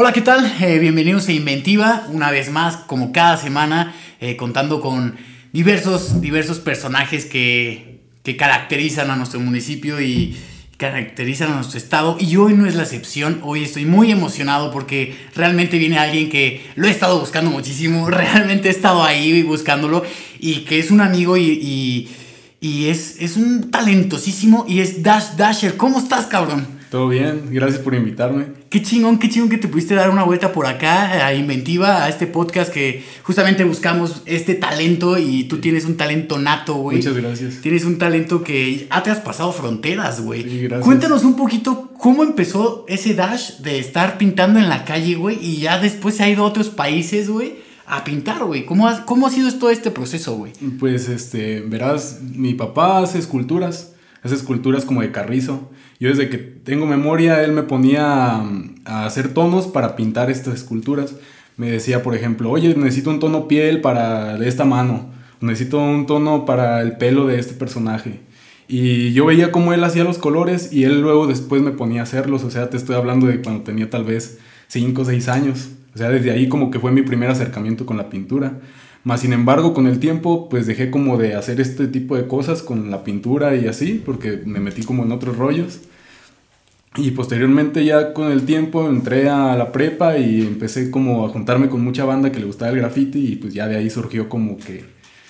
Hola, 0.00 0.12
¿qué 0.12 0.20
tal? 0.20 0.54
Eh, 0.60 0.78
bienvenidos 0.78 1.26
a 1.26 1.32
Inventiva, 1.32 2.06
una 2.12 2.30
vez 2.30 2.52
más, 2.52 2.76
como 2.76 3.10
cada 3.10 3.36
semana, 3.36 3.96
eh, 4.20 4.36
contando 4.36 4.80
con 4.80 5.16
diversos, 5.52 6.20
diversos 6.20 6.60
personajes 6.60 7.26
que, 7.26 7.98
que 8.22 8.36
caracterizan 8.36 9.10
a 9.10 9.16
nuestro 9.16 9.40
municipio 9.40 10.00
y 10.00 10.38
caracterizan 10.76 11.50
a 11.50 11.56
nuestro 11.56 11.78
estado. 11.78 12.16
Y 12.20 12.36
hoy 12.36 12.54
no 12.54 12.66
es 12.66 12.76
la 12.76 12.84
excepción, 12.84 13.40
hoy 13.42 13.64
estoy 13.64 13.86
muy 13.86 14.12
emocionado 14.12 14.70
porque 14.70 15.16
realmente 15.34 15.78
viene 15.78 15.98
alguien 15.98 16.30
que 16.30 16.64
lo 16.76 16.86
he 16.86 16.92
estado 16.92 17.18
buscando 17.18 17.50
muchísimo, 17.50 18.06
realmente 18.08 18.68
he 18.68 18.70
estado 18.70 19.02
ahí 19.02 19.42
buscándolo 19.42 20.04
y 20.38 20.60
que 20.60 20.78
es 20.78 20.92
un 20.92 21.00
amigo 21.00 21.36
y, 21.36 21.42
y, 21.42 22.08
y 22.60 22.86
es, 22.86 23.16
es 23.18 23.36
un 23.36 23.72
talentosísimo 23.72 24.64
y 24.68 24.78
es 24.78 25.02
Dash 25.02 25.34
Dasher. 25.36 25.76
¿Cómo 25.76 25.98
estás, 25.98 26.26
cabrón? 26.26 26.77
Todo 26.90 27.08
bien, 27.08 27.48
gracias 27.50 27.80
por 27.80 27.94
invitarme. 27.94 28.46
Qué 28.70 28.82
chingón, 28.82 29.18
qué 29.18 29.28
chingón 29.28 29.50
que 29.50 29.58
te 29.58 29.68
pudiste 29.68 29.94
dar 29.94 30.08
una 30.10 30.24
vuelta 30.24 30.52
por 30.52 30.66
acá 30.66 31.26
a 31.26 31.34
Inventiva, 31.34 32.04
a 32.04 32.08
este 32.08 32.26
podcast 32.26 32.72
que 32.72 33.04
justamente 33.22 33.64
buscamos 33.64 34.22
este 34.24 34.54
talento 34.54 35.18
y 35.18 35.44
tú 35.44 35.58
tienes 35.58 35.84
un 35.84 35.96
talento 35.96 36.38
nato, 36.38 36.74
güey. 36.74 36.98
Muchas 36.98 37.16
gracias. 37.16 37.60
Tienes 37.60 37.84
un 37.84 37.98
talento 37.98 38.42
que 38.42 38.86
ha 38.88 39.02
traspasado 39.02 39.52
fronteras, 39.52 40.22
güey. 40.22 40.44
Sí, 40.44 40.62
gracias. 40.62 40.84
Cuéntanos 40.84 41.24
un 41.24 41.36
poquito 41.36 41.90
cómo 41.98 42.22
empezó 42.22 42.86
ese 42.88 43.14
dash 43.14 43.58
de 43.58 43.78
estar 43.78 44.16
pintando 44.16 44.58
en 44.58 44.68
la 44.68 44.84
calle, 44.84 45.14
güey, 45.14 45.38
y 45.40 45.58
ya 45.58 45.78
después 45.78 46.16
se 46.16 46.24
ha 46.24 46.30
ido 46.30 46.44
a 46.44 46.46
otros 46.46 46.68
países, 46.70 47.28
güey, 47.28 47.56
a 47.86 48.04
pintar, 48.04 48.44
güey. 48.44 48.64
¿Cómo 48.64 48.88
ha, 48.88 49.04
¿Cómo 49.04 49.26
ha 49.26 49.30
sido 49.30 49.52
todo 49.58 49.70
este 49.70 49.90
proceso, 49.90 50.36
güey? 50.36 50.52
Pues, 50.78 51.08
este, 51.08 51.60
verás, 51.60 52.20
mi 52.34 52.54
papá 52.54 53.00
hace 53.00 53.18
esculturas, 53.18 53.92
esculturas 54.24 54.84
como 54.84 55.02
de 55.02 55.10
carrizo. 55.10 55.70
Yo 56.00 56.10
desde 56.10 56.28
que 56.28 56.38
tengo 56.38 56.86
memoria, 56.86 57.42
él 57.42 57.52
me 57.52 57.62
ponía 57.62 58.42
a 58.84 59.06
hacer 59.06 59.34
tonos 59.34 59.66
para 59.66 59.96
pintar 59.96 60.30
estas 60.30 60.54
esculturas. 60.54 61.16
Me 61.56 61.70
decía, 61.70 62.02
por 62.02 62.14
ejemplo, 62.14 62.50
oye, 62.50 62.74
necesito 62.76 63.10
un 63.10 63.20
tono 63.20 63.48
piel 63.48 63.80
para 63.80 64.38
esta 64.46 64.64
mano, 64.64 65.10
necesito 65.40 65.78
un 65.78 66.06
tono 66.06 66.44
para 66.46 66.80
el 66.82 66.96
pelo 66.98 67.26
de 67.26 67.38
este 67.38 67.54
personaje. 67.54 68.20
Y 68.68 69.12
yo 69.12 69.24
veía 69.24 69.50
cómo 69.50 69.72
él 69.72 69.82
hacía 69.82 70.04
los 70.04 70.18
colores 70.18 70.72
y 70.72 70.84
él 70.84 71.00
luego 71.00 71.26
después 71.26 71.62
me 71.62 71.70
ponía 71.72 72.00
a 72.00 72.04
hacerlos. 72.04 72.44
O 72.44 72.50
sea, 72.50 72.68
te 72.70 72.76
estoy 72.76 72.96
hablando 72.96 73.26
de 73.26 73.40
cuando 73.40 73.64
tenía 73.64 73.88
tal 73.88 74.04
vez 74.04 74.38
5 74.68 75.02
o 75.02 75.04
6 75.06 75.28
años. 75.28 75.70
O 75.94 75.98
sea, 75.98 76.10
desde 76.10 76.30
ahí 76.30 76.48
como 76.48 76.70
que 76.70 76.78
fue 76.78 76.92
mi 76.92 77.02
primer 77.02 77.30
acercamiento 77.30 77.86
con 77.86 77.96
la 77.96 78.10
pintura. 78.10 78.60
Más 79.08 79.22
sin 79.22 79.32
embargo, 79.32 79.72
con 79.72 79.86
el 79.86 80.00
tiempo, 80.00 80.50
pues 80.50 80.66
dejé 80.66 80.90
como 80.90 81.16
de 81.16 81.34
hacer 81.34 81.62
este 81.62 81.86
tipo 81.88 82.14
de 82.14 82.26
cosas 82.26 82.60
con 82.60 82.90
la 82.90 83.04
pintura 83.04 83.56
y 83.56 83.66
así, 83.66 84.02
porque 84.04 84.42
me 84.44 84.60
metí 84.60 84.82
como 84.82 85.02
en 85.02 85.12
otros 85.12 85.38
rollos. 85.38 85.80
Y 86.94 87.12
posteriormente 87.12 87.86
ya 87.86 88.12
con 88.12 88.30
el 88.30 88.42
tiempo 88.44 88.86
entré 88.86 89.30
a 89.30 89.56
la 89.56 89.72
prepa 89.72 90.18
y 90.18 90.42
empecé 90.42 90.90
como 90.90 91.24
a 91.24 91.30
juntarme 91.30 91.70
con 91.70 91.82
mucha 91.82 92.04
banda 92.04 92.30
que 92.30 92.38
le 92.38 92.44
gustaba 92.44 92.70
el 92.70 92.76
graffiti 92.76 93.32
y 93.32 93.36
pues 93.36 93.54
ya 93.54 93.66
de 93.66 93.76
ahí 93.76 93.88
surgió 93.88 94.28
como 94.28 94.58
que 94.58 94.84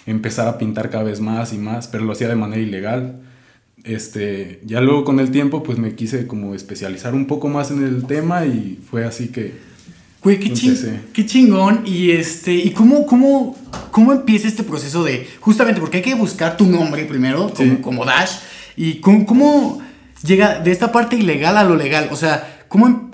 empezar 0.06 0.48
a 0.48 0.58
pintar 0.58 0.90
cada 0.90 1.04
vez 1.04 1.20
más 1.20 1.52
y 1.52 1.58
más, 1.58 1.86
pero 1.86 2.02
lo 2.02 2.14
hacía 2.14 2.26
de 2.28 2.34
manera 2.34 2.60
ilegal. 2.60 3.20
Este, 3.84 4.60
ya 4.64 4.80
luego 4.80 5.04
con 5.04 5.20
el 5.20 5.30
tiempo 5.30 5.62
pues 5.62 5.78
me 5.78 5.94
quise 5.94 6.26
como 6.26 6.56
especializar 6.56 7.14
un 7.14 7.28
poco 7.28 7.46
más 7.46 7.70
en 7.70 7.84
el 7.84 8.06
tema 8.06 8.44
y 8.44 8.80
fue 8.90 9.04
así 9.04 9.28
que 9.28 9.67
Güey, 10.28 10.40
qué, 10.40 10.50
ching- 10.52 10.68
Empecé. 10.68 11.00
qué 11.14 11.24
chingón. 11.26 11.82
Y 11.86 12.10
este, 12.10 12.52
¿y 12.54 12.70
cómo, 12.72 13.06
cómo, 13.06 13.56
cómo 13.90 14.12
empieza 14.12 14.46
este 14.48 14.62
proceso 14.62 15.02
de. 15.04 15.26
Justamente 15.40 15.80
porque 15.80 15.98
hay 15.98 16.02
que 16.02 16.14
buscar 16.14 16.56
tu 16.56 16.66
nombre 16.66 17.04
primero, 17.06 17.52
como, 17.54 17.70
Sí. 17.76 17.78
como 17.80 18.04
Dash. 18.04 18.32
Y 18.76 18.96
cómo, 19.00 19.24
cómo 19.26 19.82
llega 20.22 20.60
de 20.60 20.70
esta 20.70 20.92
parte 20.92 21.16
ilegal 21.16 21.56
a 21.56 21.64
lo 21.64 21.76
legal. 21.76 22.08
O 22.10 22.16
sea, 22.16 22.64
¿cómo, 22.68 22.86
em- 22.86 23.10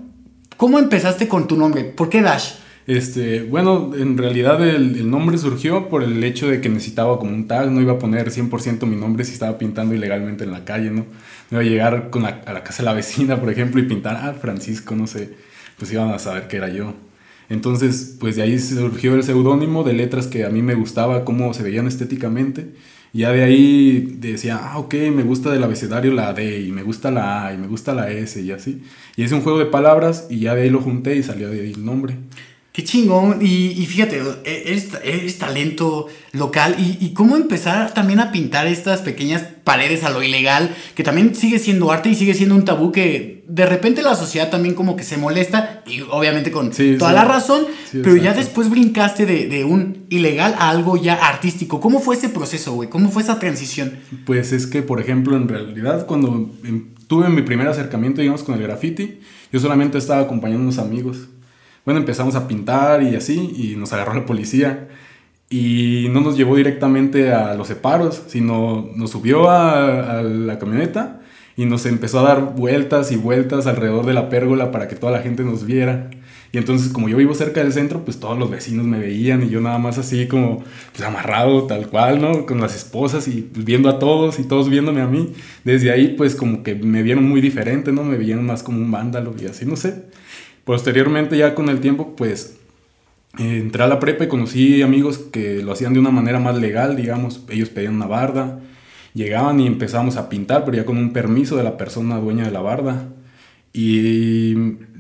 cómo 0.56 0.78
empezaste 0.78 1.28
con 1.28 1.46
tu 1.46 1.56
nombre? 1.56 1.84
¿Por 1.84 2.08
qué 2.08 2.20
Dash? 2.20 2.54
Este, 2.86 3.42
bueno, 3.44 3.92
en 3.96 4.18
realidad 4.18 4.62
el, 4.66 4.96
el 4.96 5.10
nombre 5.10 5.38
surgió 5.38 5.88
por 5.88 6.02
el 6.02 6.22
hecho 6.22 6.48
de 6.48 6.60
que 6.60 6.68
necesitaba 6.68 7.18
como 7.18 7.32
un 7.32 7.46
tag, 7.46 7.70
no 7.70 7.80
iba 7.80 7.92
a 7.94 7.98
poner 7.98 8.30
100% 8.30 8.84
mi 8.86 8.96
nombre 8.96 9.24
si 9.24 9.32
estaba 9.32 9.56
pintando 9.56 9.94
ilegalmente 9.94 10.44
en 10.44 10.52
la 10.52 10.64
calle, 10.66 10.90
¿no? 10.90 11.06
No 11.50 11.60
iba 11.60 11.60
a 11.60 11.64
llegar 11.64 12.10
con 12.10 12.24
la- 12.24 12.42
a 12.44 12.52
la 12.52 12.62
casa 12.62 12.82
de 12.82 12.86
la 12.86 12.92
vecina, 12.92 13.40
por 13.40 13.50
ejemplo, 13.50 13.80
y 13.80 13.84
pintar, 13.84 14.16
ah, 14.22 14.34
Francisco, 14.38 14.94
no 14.96 15.06
sé, 15.06 15.30
pues 15.78 15.90
iban 15.92 16.10
a 16.10 16.18
saber 16.18 16.46
que 16.46 16.58
era 16.58 16.68
yo. 16.68 16.92
Entonces, 17.48 18.16
pues 18.18 18.36
de 18.36 18.42
ahí 18.42 18.58
surgió 18.58 19.14
el 19.14 19.22
seudónimo 19.22 19.84
de 19.84 19.92
letras 19.92 20.26
que 20.26 20.44
a 20.44 20.50
mí 20.50 20.62
me 20.62 20.74
gustaba 20.74 21.24
cómo 21.24 21.52
se 21.54 21.62
veían 21.62 21.86
estéticamente. 21.86 22.68
Y 23.12 23.18
ya 23.20 23.32
de 23.32 23.44
ahí 23.44 24.16
decía, 24.18 24.58
ah, 24.60 24.78
ok, 24.78 24.94
me 25.14 25.22
gusta 25.22 25.50
del 25.52 25.62
abecedario 25.62 26.12
la 26.12 26.32
D, 26.32 26.60
y 26.62 26.72
me 26.72 26.82
gusta 26.82 27.10
la 27.10 27.46
A, 27.46 27.54
y 27.54 27.58
me 27.58 27.68
gusta 27.68 27.94
la 27.94 28.10
S, 28.10 28.40
y 28.40 28.50
así. 28.50 28.82
Y 29.16 29.22
es 29.22 29.30
un 29.30 29.42
juego 29.42 29.60
de 29.60 29.66
palabras, 29.66 30.26
y 30.30 30.40
ya 30.40 30.54
de 30.54 30.62
ahí 30.62 30.70
lo 30.70 30.80
junté 30.80 31.16
y 31.16 31.22
salió 31.22 31.48
de 31.48 31.60
ahí 31.60 31.72
el 31.72 31.84
nombre. 31.84 32.16
Qué 32.74 32.82
chingón. 32.82 33.38
Y, 33.40 33.68
y 33.68 33.86
fíjate, 33.86 34.20
e, 34.44 34.64
eres, 34.66 34.88
eres 35.04 35.38
talento 35.38 36.08
local. 36.32 36.74
Y, 36.76 36.98
y 37.00 37.12
cómo 37.14 37.36
empezar 37.36 37.94
también 37.94 38.18
a 38.18 38.32
pintar 38.32 38.66
estas 38.66 39.00
pequeñas 39.00 39.44
paredes 39.62 40.02
a 40.02 40.10
lo 40.10 40.24
ilegal, 40.24 40.74
que 40.96 41.04
también 41.04 41.36
sigue 41.36 41.60
siendo 41.60 41.92
arte 41.92 42.08
y 42.08 42.16
sigue 42.16 42.34
siendo 42.34 42.56
un 42.56 42.64
tabú 42.64 42.90
que 42.90 43.44
de 43.46 43.64
repente 43.66 44.02
la 44.02 44.16
sociedad 44.16 44.50
también 44.50 44.74
como 44.74 44.96
que 44.96 45.04
se 45.04 45.16
molesta, 45.18 45.84
y 45.86 46.00
obviamente 46.10 46.50
con 46.50 46.72
Sí, 46.74 46.96
toda 46.98 47.10
sí. 47.12 47.14
la 47.14 47.24
razón, 47.24 47.64
Sí, 47.92 48.00
pero 48.02 48.16
ya 48.16 48.32
después 48.34 48.68
brincaste 48.68 49.24
de, 49.24 49.46
de 49.46 49.64
un 49.64 50.06
ilegal 50.10 50.56
a 50.58 50.70
algo 50.70 50.96
ya 50.96 51.14
artístico. 51.14 51.80
¿Cómo 51.80 52.00
fue 52.00 52.16
ese 52.16 52.28
proceso, 52.28 52.72
güey? 52.72 52.88
¿Cómo 52.88 53.08
fue 53.10 53.22
esa 53.22 53.38
transición? 53.38 53.92
Pues 54.26 54.50
es 54.52 54.66
que, 54.66 54.82
por 54.82 55.00
ejemplo, 55.00 55.36
en 55.36 55.46
realidad 55.46 56.06
cuando 56.06 56.50
em, 56.64 56.86
tuve 57.06 57.28
mi 57.28 57.42
primer 57.42 57.68
acercamiento, 57.68 58.20
digamos, 58.20 58.42
con 58.42 58.56
el 58.56 58.62
graffiti, 58.62 59.20
yo 59.52 59.60
solamente 59.60 59.96
estaba 59.98 60.22
acompañando 60.22 60.62
a 60.62 60.64
unos 60.64 60.78
amigos. 60.78 61.28
Bueno, 61.84 62.00
empezamos 62.00 62.34
a 62.34 62.48
pintar 62.48 63.02
y 63.02 63.16
así, 63.16 63.52
y 63.56 63.76
nos 63.76 63.92
agarró 63.92 64.14
la 64.14 64.26
policía. 64.26 64.88
Y 65.50 66.08
no 66.10 66.20
nos 66.20 66.36
llevó 66.36 66.56
directamente 66.56 67.32
a 67.32 67.54
los 67.54 67.68
separos, 67.68 68.22
sino 68.26 68.90
nos 68.96 69.10
subió 69.10 69.50
a, 69.50 70.18
a 70.18 70.22
la 70.22 70.58
camioneta 70.58 71.20
y 71.56 71.66
nos 71.66 71.86
empezó 71.86 72.20
a 72.20 72.22
dar 72.22 72.54
vueltas 72.56 73.12
y 73.12 73.16
vueltas 73.16 73.66
alrededor 73.66 74.06
de 74.06 74.14
la 74.14 74.28
pérgola 74.28 74.72
para 74.72 74.88
que 74.88 74.96
toda 74.96 75.12
la 75.12 75.22
gente 75.22 75.44
nos 75.44 75.64
viera. 75.64 76.10
Y 76.52 76.58
entonces, 76.58 76.92
como 76.92 77.08
yo 77.08 77.16
vivo 77.16 77.34
cerca 77.34 77.62
del 77.62 77.72
centro, 77.72 78.04
pues 78.04 78.20
todos 78.20 78.38
los 78.38 78.48
vecinos 78.48 78.86
me 78.86 78.98
veían 78.98 79.42
y 79.42 79.48
yo 79.48 79.60
nada 79.60 79.78
más 79.78 79.98
así 79.98 80.28
como 80.28 80.62
pues, 80.92 81.04
amarrado 81.04 81.64
tal 81.64 81.88
cual, 81.88 82.20
¿no? 82.20 82.46
Con 82.46 82.60
las 82.60 82.76
esposas 82.76 83.26
y 83.26 83.42
pues, 83.42 83.64
viendo 83.64 83.88
a 83.88 83.98
todos 83.98 84.38
y 84.38 84.44
todos 84.44 84.68
viéndome 84.68 85.00
a 85.00 85.08
mí. 85.08 85.32
Desde 85.64 85.90
ahí, 85.90 86.14
pues 86.16 86.36
como 86.36 86.62
que 86.62 86.76
me 86.76 87.02
vieron 87.02 87.28
muy 87.28 87.40
diferente, 87.40 87.90
¿no? 87.90 88.04
Me 88.04 88.16
veían 88.16 88.46
más 88.46 88.62
como 88.62 88.78
un 88.78 88.90
vándalo 88.90 89.34
y 89.40 89.46
así, 89.46 89.66
no 89.66 89.74
sé. 89.74 90.04
Posteriormente, 90.64 91.36
ya 91.36 91.54
con 91.54 91.68
el 91.68 91.80
tiempo, 91.80 92.14
pues 92.16 92.58
eh, 93.38 93.58
entré 93.58 93.82
a 93.82 93.86
la 93.88 94.00
prepa 94.00 94.24
y 94.24 94.28
conocí 94.28 94.82
amigos 94.82 95.18
que 95.18 95.62
lo 95.62 95.72
hacían 95.72 95.92
de 95.92 96.00
una 96.00 96.10
manera 96.10 96.40
más 96.40 96.56
legal, 96.56 96.96
digamos. 96.96 97.42
Ellos 97.48 97.68
pedían 97.68 97.96
una 97.96 98.06
barda, 98.06 98.60
llegaban 99.14 99.60
y 99.60 99.66
empezábamos 99.66 100.16
a 100.16 100.28
pintar, 100.28 100.64
pero 100.64 100.76
ya 100.76 100.84
con 100.84 100.98
un 100.98 101.12
permiso 101.12 101.56
de 101.56 101.64
la 101.64 101.76
persona 101.76 102.18
dueña 102.18 102.44
de 102.44 102.50
la 102.50 102.60
barda. 102.60 103.08
Y 103.72 104.54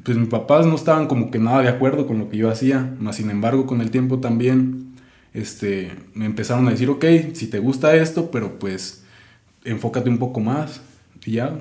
pues 0.04 0.18
mis 0.18 0.28
papás 0.28 0.66
no 0.66 0.74
estaban 0.74 1.06
como 1.06 1.30
que 1.30 1.38
nada 1.38 1.62
de 1.62 1.68
acuerdo 1.68 2.06
con 2.06 2.18
lo 2.18 2.28
que 2.28 2.36
yo 2.36 2.50
hacía, 2.50 2.94
más 2.98 3.16
sin 3.16 3.30
embargo 3.30 3.66
con 3.66 3.80
el 3.80 3.90
tiempo 3.90 4.20
también 4.20 4.94
este, 5.32 5.92
me 6.14 6.26
empezaron 6.26 6.68
a 6.68 6.70
decir, 6.70 6.88
ok, 6.90 7.04
si 7.34 7.48
te 7.48 7.58
gusta 7.58 7.94
esto, 7.96 8.30
pero 8.30 8.58
pues 8.58 9.04
enfócate 9.64 10.08
un 10.08 10.18
poco 10.18 10.40
más 10.40 10.80
y 11.24 11.32
ya. 11.32 11.58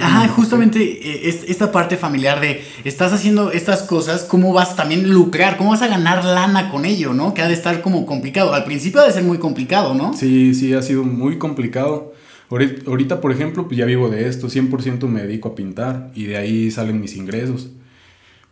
Ah, 0.00 0.28
justamente 0.34 0.80
eh, 0.82 1.28
es- 1.28 1.44
esta 1.48 1.70
parte 1.70 1.96
familiar 1.96 2.40
de 2.40 2.60
estás 2.84 3.12
haciendo 3.12 3.52
estas 3.52 3.82
cosas, 3.82 4.22
¿cómo 4.24 4.52
vas 4.52 4.74
también 4.74 5.04
a 5.04 5.08
lucrar? 5.08 5.56
¿Cómo 5.56 5.70
vas 5.70 5.82
a 5.82 5.86
ganar 5.88 6.24
lana 6.24 6.70
con 6.70 6.84
ello, 6.84 7.14
no? 7.14 7.34
Que 7.34 7.42
ha 7.42 7.48
de 7.48 7.54
estar 7.54 7.80
como 7.82 8.04
complicado. 8.06 8.52
Al 8.54 8.64
principio 8.64 9.00
ha 9.00 9.06
de 9.06 9.12
ser 9.12 9.22
muy 9.22 9.38
complicado, 9.38 9.94
¿no? 9.94 10.12
Sí, 10.14 10.54
sí, 10.54 10.72
ha 10.74 10.82
sido 10.82 11.04
muy 11.04 11.38
complicado. 11.38 12.12
Ahori- 12.50 12.86
Ahorita, 12.86 13.20
por 13.20 13.30
ejemplo, 13.32 13.66
pues 13.68 13.78
ya 13.78 13.84
vivo 13.86 14.08
de 14.08 14.28
esto, 14.28 14.48
100% 14.48 15.06
me 15.08 15.22
dedico 15.22 15.50
a 15.50 15.54
pintar 15.54 16.10
y 16.14 16.24
de 16.24 16.36
ahí 16.36 16.70
salen 16.70 17.00
mis 17.00 17.16
ingresos. 17.16 17.68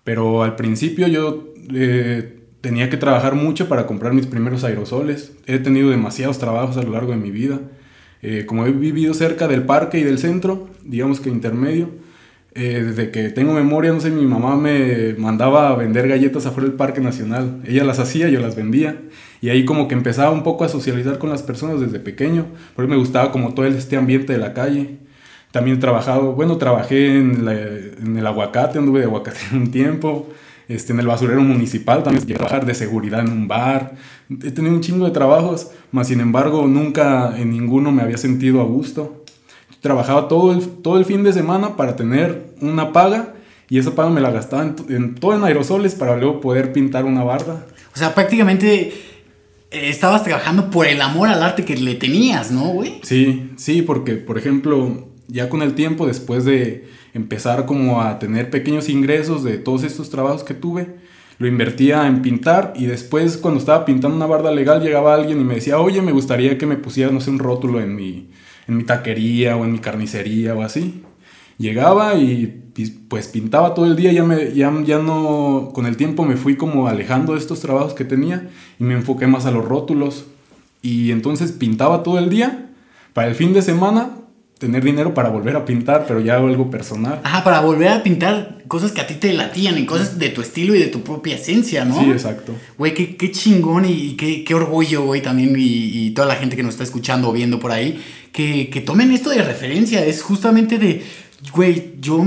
Pero 0.05 0.43
al 0.43 0.55
principio 0.57 1.09
yo 1.09 1.49
eh, 1.75 2.41
tenía 2.61 2.91
que 2.91 2.97
trabajar 2.97 3.35
mucho 3.35 3.69
para 3.69 3.87
comprar 3.87 4.13
mis 4.13 4.27
primeros 4.27 4.65
aerosoles. 4.65 5.33
He 5.47 5.59
tenido 5.59 5.91
demasiados 5.91 6.39
trabajos 6.39 6.77
a 6.77 6.83
lo 6.83 6.91
largo 6.93 7.13
de 7.13 7.19
mi 7.19 7.31
vida. 7.31 7.61
Eh, 8.27 8.47
como 8.47 8.65
he 8.67 8.73
vivido 8.73 9.13
cerca 9.13 9.47
del 9.49 9.65
parque 9.65 9.99
y 9.99 10.03
del 10.03 10.19
centro, 10.19 10.69
digamos 10.83 11.21
que 11.21 11.29
intermedio, 11.29 11.91
eh, 12.55 12.83
desde 12.87 13.11
que 13.11 13.29
tengo 13.29 13.53
memoria, 13.53 13.93
no 13.93 14.01
sé, 14.01 14.11
mi 14.11 14.25
mamá 14.25 14.57
me 14.57 15.15
mandaba 15.19 15.69
a 15.71 15.77
vender 15.77 16.09
galletas 16.09 16.47
afuera 16.47 16.69
del 16.69 16.77
Parque 16.77 17.01
Nacional. 17.03 17.61
Ella 17.67 17.85
las 17.85 17.99
hacía, 17.99 18.29
yo 18.31 18.41
las 18.41 18.57
vendía. 18.57 18.97
Y 19.43 19.51
ahí 19.51 19.65
como 19.67 19.89
que 19.89 19.95
empezaba 19.95 20.31
un 20.31 20.43
poco 20.43 20.65
a 20.65 20.69
socializar 20.69 21.19
con 21.19 21.29
las 21.31 21.43
personas 21.43 21.81
desde 21.81 21.99
pequeño. 21.99 22.47
Porque 22.75 22.91
me 22.91 22.97
gustaba 22.97 23.31
como 23.33 23.53
todo 23.55 23.67
este 23.67 23.97
ambiente 23.97 24.33
de 24.33 24.39
la 24.39 24.55
calle. 24.55 24.99
También 25.51 25.77
he 25.77 25.81
trabajado, 25.81 26.33
bueno, 26.33 26.57
trabajé 26.57 27.19
en, 27.19 27.45
la- 27.45 27.55
en 27.61 28.17
el 28.17 28.27
aguacate, 28.27 28.79
anduve 28.79 29.01
de 29.01 29.07
aguacate 29.07 29.39
un 29.53 29.71
tiempo. 29.71 30.29
Este, 30.69 30.93
en 30.93 31.01
el 31.01 31.07
basurero 31.07 31.43
municipal 31.43 32.03
también 32.03 32.25
llegué 32.25 32.35
a 32.35 32.39
trabajar 32.39 32.67
de 32.67 32.75
seguridad 32.75 33.21
en 33.21 33.31
un 33.31 33.49
bar. 33.49 33.97
He 34.31 34.51
tenido 34.51 34.75
un 34.75 34.81
chingo 34.81 35.05
de 35.05 35.11
trabajos, 35.11 35.69
más 35.93 36.09
sin 36.09 36.21
embargo 36.21 36.67
nunca 36.67 37.39
en 37.39 37.51
ninguno 37.51 37.93
me 37.93 38.03
había 38.03 38.17
sentido 38.17 38.61
a 38.61 38.65
gusto. 38.65 39.25
Trabajaba 39.81 40.29
todo 40.29 40.53
el, 40.53 40.67
todo 40.67 40.99
el 40.99 41.05
fin 41.05 41.23
de 41.23 41.33
semana 41.33 41.77
para 41.77 41.95
tener 41.95 42.55
una 42.63 42.93
paga 42.93 43.35
Y 43.69 43.79
esa 43.79 43.95
paga 43.95 44.09
me 44.09 44.23
la 44.23 44.31
gastaba 44.31 44.63
en, 44.63 44.77
en, 44.89 45.15
todo 45.15 45.35
en 45.35 45.45
aerosoles 45.45 45.95
para 45.95 46.17
luego 46.17 46.41
poder 46.41 46.73
pintar 46.73 47.05
una 47.05 47.23
barda. 47.23 47.67
O 47.95 47.99
sea, 47.99 48.15
prácticamente 48.15 48.93
eh, 49.71 49.89
estabas 49.89 50.23
trabajando 50.23 50.71
por 50.71 50.87
el 50.87 51.03
amor 51.03 51.29
al 51.29 51.43
arte 51.43 51.65
que 51.65 51.77
le 51.77 51.97
tenías, 51.97 52.51
¿no, 52.51 52.69
güey? 52.69 53.01
Sí, 53.03 53.51
sí, 53.57 53.83
porque, 53.83 54.15
por 54.15 54.39
ejemplo, 54.39 55.09
ya 55.27 55.49
con 55.49 55.63
el 55.63 55.75
tiempo, 55.75 56.07
después 56.07 56.45
de 56.45 56.89
empezar 57.15 57.65
como 57.65 58.03
a 58.03 58.19
tener 58.19 58.51
pequeños 58.51 58.89
ingresos 58.89 59.43
de 59.45 59.57
todos 59.57 59.85
estos 59.85 60.11
trabajos 60.11 60.43
que 60.43 60.53
tuve, 60.53 60.97
lo 61.39 61.47
invertía 61.47 62.07
en 62.07 62.23
pintar 62.23 62.75
y 62.77 62.87
después 62.87 63.37
cuando 63.37 63.59
estaba 63.59 63.85
pintando 63.85 64.17
una 64.17 64.27
barda 64.27 64.53
legal 64.53 64.83
llegaba 64.83 65.15
alguien 65.15 65.41
y 65.41 65.45
me 65.45 65.55
decía, 65.55 65.79
oye, 65.79 66.03
me 66.03 66.13
gustaría 66.13 66.59
que 66.59 66.67
me 66.67 66.77
pusiera, 66.77 67.11
no 67.11 67.21
sé, 67.21 67.31
un 67.31 67.39
rótulo 67.39 67.81
en 67.81 67.97
mi, 67.97 68.31
en 68.69 68.77
mi 68.77 68.85
taquería 68.85 69.57
o 69.57 69.65
en 69.65 69.73
mi 69.73 69.79
carnicería 69.79 70.55
o 70.55 70.63
así. 70.63 71.03
Llegaba 71.57 72.15
y 72.15 72.63
pues 73.09 73.29
pintaba 73.29 73.75
todo 73.75 73.87
el 73.87 73.95
día, 73.95 74.13
ya, 74.13 74.25
me, 74.25 74.53
ya, 74.53 74.73
ya 74.85 74.99
no, 74.99 75.71
con 75.73 75.87
el 75.87 75.97
tiempo 75.97 76.25
me 76.25 76.37
fui 76.37 76.57
como 76.57 76.89
alejando 76.89 77.35
de 77.35 77.39
estos 77.39 77.61
trabajos 77.61 77.95
que 77.95 78.05
tenía 78.05 78.51
y 78.81 78.85
me 78.85 78.95
enfoqué 78.95 79.29
más 79.29 79.47
a 79.47 79.53
los 79.53 79.65
rótulos. 79.65 80.27
Y 80.83 81.13
entonces 81.13 81.53
pintaba 81.53 82.03
todo 82.03 82.19
el 82.19 82.29
día. 82.29 82.71
Para 83.13 83.29
el 83.29 83.37
fin 83.37 83.53
de 83.53 83.63
semana 83.63 84.11
tener 84.59 84.85
dinero 84.85 85.15
para 85.15 85.29
volver 85.29 85.57
a 85.57 85.65
pintar, 85.65 86.05
pero 86.07 86.21
ya 86.21 86.37
algo 86.37 86.71
personal. 86.71 87.21
Ajá, 87.25 87.43
para 87.45 87.61
volver 87.61 87.89
a 87.89 88.03
pintar 88.03 88.63
cosas 88.69 88.93
que 88.93 89.01
a 89.01 89.07
ti 89.07 89.15
te 89.15 89.33
latían 89.33 89.77
y 89.79 89.85
cosas 89.85 90.19
de 90.19 90.29
tu 90.31 90.41
estilo 90.41 90.75
y 90.75 90.79
de 90.79 90.87
tu 90.87 91.03
propia 91.03 91.35
esencia, 91.35 91.85
¿no? 91.85 91.99
Sí, 91.99 92.11
exacto. 92.11 92.55
Güey, 92.79 92.95
qué, 92.95 93.17
qué, 93.17 93.31
chingón 93.31 93.85
y 93.85 94.17
qué, 94.17 94.45
qué 94.45 94.55
orgullo, 94.55 95.05
güey, 95.05 95.21
también 95.21 95.55
y, 95.59 96.07
y, 96.07 96.11
toda 96.13 96.29
la 96.29 96.37
gente 96.37 96.57
que 96.57 96.63
nos 96.63 96.75
está 96.75 96.85
escuchando 96.85 97.29
o 97.29 97.33
viendo 97.33 97.59
por 97.59 97.73
ahí, 97.73 98.03
que, 98.33 98.71
que 98.71 98.81
tomen 98.81 99.13
esto 99.13 99.31
de 99.31 99.43
referencia. 99.43 100.05
Es 100.05 100.23
justamente 100.23 100.79
de, 100.79 101.03
güey, 101.53 101.95
yo 102.01 102.25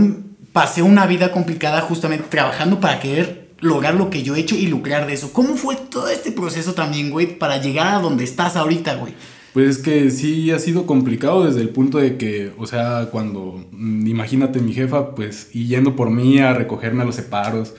pasé 0.52 0.82
una 0.82 1.08
vida 1.08 1.32
complicada 1.32 1.82
justamente 1.82 2.26
trabajando 2.30 2.80
para 2.80 3.00
querer 3.00 3.48
lograr 3.60 3.96
lo 3.96 4.10
que 4.10 4.24
yo 4.24 4.36
he 4.36 4.40
hecho 4.40 4.56
y 4.56 4.68
lucrar 4.68 5.08
de 5.08 5.14
eso. 5.14 5.34
¿Cómo 5.34 5.56
fue 5.56 5.76
todo 5.76 6.10
este 6.10 6.32
proceso 6.32 6.74
también, 6.74 7.10
güey, 7.10 7.38
para 7.40 7.58
llegar 7.58 7.96
a 7.96 8.00
donde 8.00 8.24
estás 8.24 8.56
ahorita, 8.56 8.96
güey? 8.96 9.14
Pues 9.58 9.70
es 9.70 9.78
que 9.80 10.12
sí 10.12 10.52
ha 10.52 10.60
sido 10.60 10.86
complicado 10.86 11.44
desde 11.44 11.62
el 11.62 11.70
punto 11.70 11.98
de 11.98 12.16
que, 12.16 12.54
o 12.60 12.68
sea, 12.68 13.08
cuando, 13.12 13.68
mm, 13.72 14.06
imagínate 14.06 14.60
mi 14.60 14.72
jefa, 14.72 15.16
pues, 15.16 15.50
y 15.52 15.66
yendo 15.66 15.96
por 15.96 16.12
mí 16.12 16.38
a 16.38 16.54
recogerme 16.54 17.02
a 17.02 17.06
los 17.06 17.16
separos, 17.16 17.74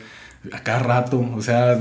a 0.50 0.64
cada 0.64 0.80
rato, 0.80 1.24
o 1.36 1.40
sea, 1.40 1.78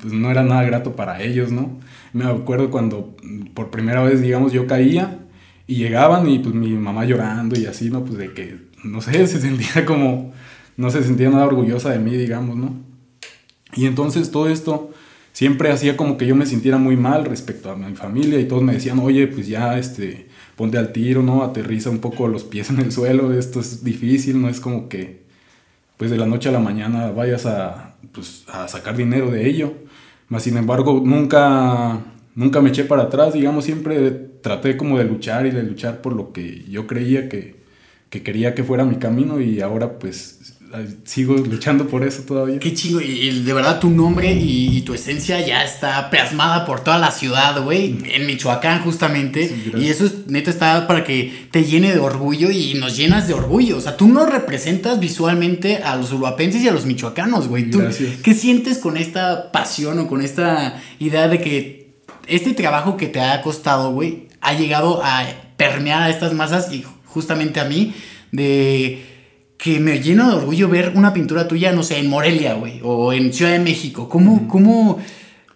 pues 0.00 0.14
no 0.14 0.30
era 0.30 0.44
nada 0.44 0.62
grato 0.62 0.96
para 0.96 1.22
ellos, 1.22 1.52
¿no? 1.52 1.78
Me 2.14 2.24
acuerdo 2.24 2.70
cuando 2.70 3.14
mm, 3.22 3.48
por 3.48 3.70
primera 3.70 4.02
vez, 4.02 4.22
digamos, 4.22 4.50
yo 4.54 4.66
caía 4.66 5.18
y 5.66 5.74
llegaban 5.74 6.26
y 6.26 6.38
pues 6.38 6.54
mi 6.54 6.70
mamá 6.70 7.04
llorando 7.04 7.60
y 7.60 7.66
así, 7.66 7.90
¿no? 7.90 8.02
Pues 8.02 8.16
de 8.16 8.32
que, 8.32 8.56
no 8.82 9.02
sé, 9.02 9.26
se 9.26 9.42
sentía 9.42 9.84
como, 9.84 10.32
no 10.78 10.88
se 10.90 11.02
sentía 11.02 11.28
nada 11.28 11.44
orgullosa 11.44 11.90
de 11.90 11.98
mí, 11.98 12.16
digamos, 12.16 12.56
¿no? 12.56 12.76
Y 13.74 13.84
entonces 13.84 14.30
todo 14.30 14.48
esto 14.48 14.93
siempre 15.34 15.70
hacía 15.70 15.96
como 15.96 16.16
que 16.16 16.26
yo 16.26 16.34
me 16.36 16.46
sintiera 16.46 16.78
muy 16.78 16.96
mal 16.96 17.26
respecto 17.26 17.70
a 17.70 17.76
mi 17.76 17.94
familia 17.96 18.40
y 18.40 18.46
todos 18.46 18.62
me 18.62 18.72
decían, 18.72 19.00
oye, 19.00 19.26
pues 19.26 19.48
ya, 19.48 19.78
este, 19.78 20.28
ponte 20.56 20.78
al 20.78 20.92
tiro, 20.92 21.22
¿no? 21.22 21.42
Aterriza 21.42 21.90
un 21.90 21.98
poco 21.98 22.28
los 22.28 22.44
pies 22.44 22.70
en 22.70 22.78
el 22.78 22.92
suelo, 22.92 23.32
esto 23.34 23.60
es 23.60 23.84
difícil, 23.84 24.40
no 24.40 24.48
es 24.48 24.60
como 24.60 24.88
que, 24.88 25.24
pues 25.98 26.10
de 26.10 26.16
la 26.18 26.26
noche 26.26 26.48
a 26.48 26.52
la 26.52 26.60
mañana 26.60 27.10
vayas 27.10 27.46
a, 27.46 27.96
pues, 28.12 28.44
a 28.48 28.68
sacar 28.68 28.96
dinero 28.96 29.30
de 29.30 29.48
ello. 29.48 29.74
Mas, 30.28 30.44
sin 30.44 30.56
embargo, 30.56 31.02
nunca, 31.04 32.00
nunca 32.34 32.60
me 32.62 32.70
eché 32.70 32.84
para 32.84 33.04
atrás, 33.04 33.34
digamos, 33.34 33.64
siempre 33.64 34.10
traté 34.40 34.76
como 34.76 34.98
de 34.98 35.04
luchar 35.04 35.46
y 35.46 35.50
de 35.50 35.64
luchar 35.64 36.00
por 36.00 36.14
lo 36.14 36.32
que 36.32 36.64
yo 36.68 36.86
creía 36.86 37.28
que, 37.28 37.56
que 38.08 38.22
quería 38.22 38.54
que 38.54 38.62
fuera 38.62 38.84
mi 38.84 38.96
camino 38.96 39.40
y 39.40 39.60
ahora 39.60 39.98
pues 39.98 40.58
sigo 41.04 41.34
luchando 41.34 41.86
por 41.88 42.04
eso 42.04 42.22
todavía. 42.22 42.58
Qué 42.58 42.74
chingo, 42.74 43.00
y, 43.00 43.42
de 43.42 43.52
verdad 43.52 43.80
tu 43.80 43.90
nombre 43.90 44.32
y, 44.32 44.82
tu 44.82 44.94
esencia 44.94 45.44
ya 45.44 45.64
está 45.64 46.10
plasmada 46.10 46.66
por 46.66 46.82
toda 46.82 46.98
la 46.98 47.10
ciudad, 47.10 47.62
güey, 47.62 47.96
en 48.04 48.26
Michoacán 48.26 48.82
justamente. 48.82 49.48
Sí, 49.48 49.72
y 49.76 49.88
eso 49.88 50.06
es, 50.06 50.26
neta 50.26 50.50
está 50.50 50.86
para 50.86 51.04
que 51.04 51.48
te 51.50 51.64
llene 51.64 51.92
de 51.92 52.00
orgullo 52.00 52.50
y 52.50 52.74
nos 52.74 52.96
llenas 52.96 53.28
de 53.28 53.34
orgullo. 53.34 53.78
O 53.78 53.80
sea, 53.80 53.96
tú 53.96 54.08
nos 54.08 54.30
representas 54.30 55.00
visualmente 55.00 55.78
a 55.78 55.96
los 55.96 56.12
uruapenses 56.12 56.62
y 56.62 56.68
a 56.68 56.72
los 56.72 56.86
michoacanos, 56.86 57.48
güey. 57.48 57.70
¿Qué 58.22 58.34
sientes 58.34 58.78
con 58.78 58.96
esta 58.96 59.52
pasión 59.52 59.98
o 60.00 60.06
con 60.06 60.22
esta 60.22 60.82
idea 60.98 61.28
de 61.28 61.40
que 61.40 61.94
este 62.26 62.52
trabajo 62.52 62.96
que 62.96 63.06
te 63.06 63.20
ha 63.20 63.40
costado, 63.42 63.92
güey, 63.92 64.28
ha 64.40 64.54
llegado 64.54 65.02
a 65.02 65.24
permear 65.56 66.02
a 66.02 66.10
estas 66.10 66.32
masas 66.32 66.72
y 66.72 66.84
justamente 67.06 67.60
a 67.60 67.64
mí 67.64 67.94
de 68.32 69.13
que 69.64 69.80
me 69.80 69.98
lleno 70.02 70.28
de 70.28 70.36
orgullo 70.36 70.68
ver 70.68 70.92
una 70.94 71.14
pintura 71.14 71.48
tuya, 71.48 71.72
no 71.72 71.82
sé, 71.82 71.98
en 71.98 72.10
Morelia, 72.10 72.52
güey, 72.52 72.80
o 72.82 73.14
en 73.14 73.32
Ciudad 73.32 73.52
de 73.52 73.60
México. 73.60 74.10
¿Cómo, 74.10 74.46
cómo, 74.46 74.98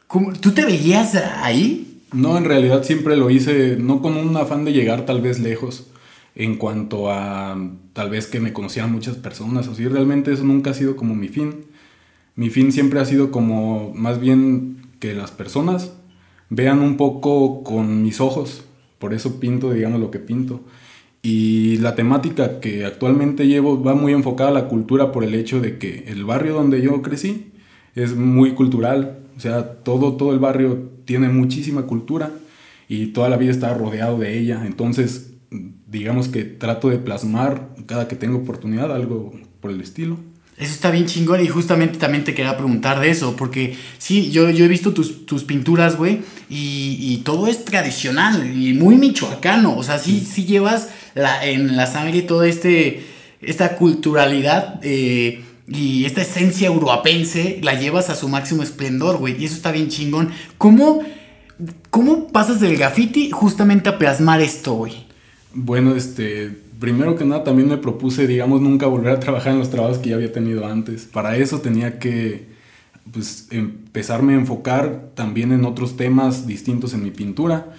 cómo, 0.07 0.33
tú 0.33 0.53
te 0.53 0.65
veías 0.65 1.15
ahí? 1.15 2.01
No, 2.15 2.39
en 2.39 2.47
realidad 2.47 2.85
siempre 2.85 3.19
lo 3.19 3.29
hice, 3.29 3.77
no 3.79 4.01
con 4.01 4.17
un 4.17 4.35
afán 4.39 4.65
de 4.65 4.73
llegar 4.73 5.05
tal 5.05 5.21
vez 5.21 5.41
lejos, 5.41 5.89
en 6.35 6.57
cuanto 6.57 7.11
a 7.11 7.55
tal 7.93 8.09
vez 8.09 8.27
que 8.27 8.41
me 8.41 8.55
conocieran 8.55 8.91
muchas 8.91 9.17
personas, 9.17 9.69
o 9.69 9.75
si 9.75 9.87
realmente 9.87 10.33
eso 10.33 10.43
nunca 10.43 10.71
ha 10.71 10.75
sido 10.75 10.97
como 10.97 11.15
mi 11.15 11.29
fin. 11.29 11.67
Mi 12.35 12.49
fin 12.49 12.73
siempre 12.73 13.01
ha 13.01 13.05
sido 13.05 13.31
como 13.31 13.93
más 13.95 14.21
bien 14.21 14.87
que 15.01 15.13
las 15.13 15.33
personas 15.33 15.93
vean 16.49 16.81
un 16.81 16.97
poco 16.97 17.63
con 17.63 18.03
mis 18.03 18.23
ojos, 18.23 18.65
por 18.99 19.13
eso 19.13 19.39
pinto, 19.39 19.71
digamos, 19.71 20.01
lo 20.01 20.11
que 20.11 20.19
pinto. 20.19 20.63
Y 21.23 21.79
la 21.79 21.95
temática 21.95 22.61
que 22.61 22.85
actualmente 22.85 23.47
llevo 23.47 23.83
va 23.83 23.95
muy 23.95 24.13
enfocada 24.13 24.51
a 24.51 24.53
la 24.53 24.69
cultura 24.69 25.11
por 25.13 25.25
el 25.25 25.35
hecho 25.35 25.61
de 25.61 25.79
que 25.79 26.05
el 26.07 26.25
barrio 26.25 26.55
donde 26.55 26.81
yo 26.81 27.03
crecí 27.03 27.53
es 27.95 28.15
muy 28.15 28.53
cultural. 28.53 29.19
O 29.37 29.41
sea, 29.41 29.75
todo, 29.83 30.17
todo 30.17 30.33
el 30.33 30.39
barrio 30.39 30.91
tiene 31.05 31.29
muchísima 31.29 31.83
cultura 31.83 32.31
y 32.89 33.07
toda 33.09 33.29
la 33.29 33.37
vida 33.37 33.51
está 33.51 33.75
rodeado 33.75 34.19
de 34.19 34.39
ella. 34.39 34.63
Entonces, 34.65 35.35
digamos 35.87 36.29
que 36.29 36.45
trato 36.45 36.89
de 36.89 36.99
plasmar 36.99 37.69
cada 37.87 38.09
que 38.09 38.17
tengo 38.17 38.39
oportunidad 38.39 38.93
algo 38.93 39.33
por 39.61 39.71
el 39.71 39.81
estilo. 39.81 40.19
Eso 40.59 40.73
está 40.73 40.91
bien 40.91 41.07
chingón 41.07 41.41
y 41.41 41.47
justamente 41.47 41.99
también 42.01 42.25
te 42.25 42.35
quería 42.35 42.57
preguntar 42.57 42.99
de 42.99 43.11
eso, 43.11 43.37
porque 43.37 43.77
sí, 43.99 44.33
yo, 44.33 44.51
yo 44.51 44.65
he 44.65 44.69
visto 44.69 44.93
tus, 44.93 45.25
tus 45.25 45.45
pinturas, 45.45 45.97
güey, 45.97 46.23
y, 46.51 46.97
y, 46.99 47.19
todo 47.19 47.47
es 47.47 47.65
tradicional 47.65 48.61
y 48.61 48.73
muy 48.73 48.97
michoacano, 48.97 49.77
o 49.77 49.85
sea, 49.85 50.01
sí, 50.01 50.19
sí 50.19 50.47
llevas 50.47 50.89
la, 51.19 51.45
en 51.45 51.77
la 51.77 51.87
sangre 51.87 52.23
toda 52.23 52.47
este, 52.47 53.03
esta 53.41 53.77
culturalidad 53.77 54.81
eh, 54.83 55.43
y 55.67 56.05
esta 56.05 56.23
esencia 56.23 56.71
uruapense, 56.71 57.61
la 57.63 57.75
llevas 57.75 58.09
a 58.09 58.15
su 58.15 58.29
máximo 58.29 58.63
esplendor, 58.63 59.19
güey, 59.19 59.41
y 59.41 59.45
eso 59.45 59.55
está 59.55 59.71
bien 59.71 59.89
chingón. 59.89 60.31
¿Cómo, 60.57 61.03
¿Cómo 61.91 62.29
pasas 62.29 62.61
del 62.61 62.77
graffiti 62.77 63.31
justamente 63.31 63.91
a 63.91 63.99
plasmar 63.99 64.41
esto, 64.41 64.75
güey? 64.75 65.07
Bueno, 65.53 65.95
este 65.95 66.51
primero 66.79 67.17
que 67.17 67.25
nada 67.25 67.45
también 67.45 67.69
me 67.69 67.77
propuse, 67.77 68.27
digamos, 68.27 68.61
nunca 68.61 68.87
volver 68.87 69.13
a 69.13 69.21
trabajar 69.21 69.53
en 69.53 69.59
los 69.59 69.71
trabajos 69.71 69.99
que 69.99 70.11
ya 70.11 70.17
había 70.17 70.33
tenido 70.33 70.67
antes. 70.67 71.05
Para 71.05 71.37
eso 71.37 71.61
tenía 71.61 71.99
que 71.99 72.47
pues, 73.13 73.49
empezarme 73.51 74.35
a 74.35 74.37
enfocar 74.37 75.11
también 75.15 75.53
en 75.53 75.65
otros 75.65 75.97
temas 75.97 76.47
distintos 76.47 76.95
en 76.95 77.03
mi 77.03 77.11
pintura. 77.11 77.75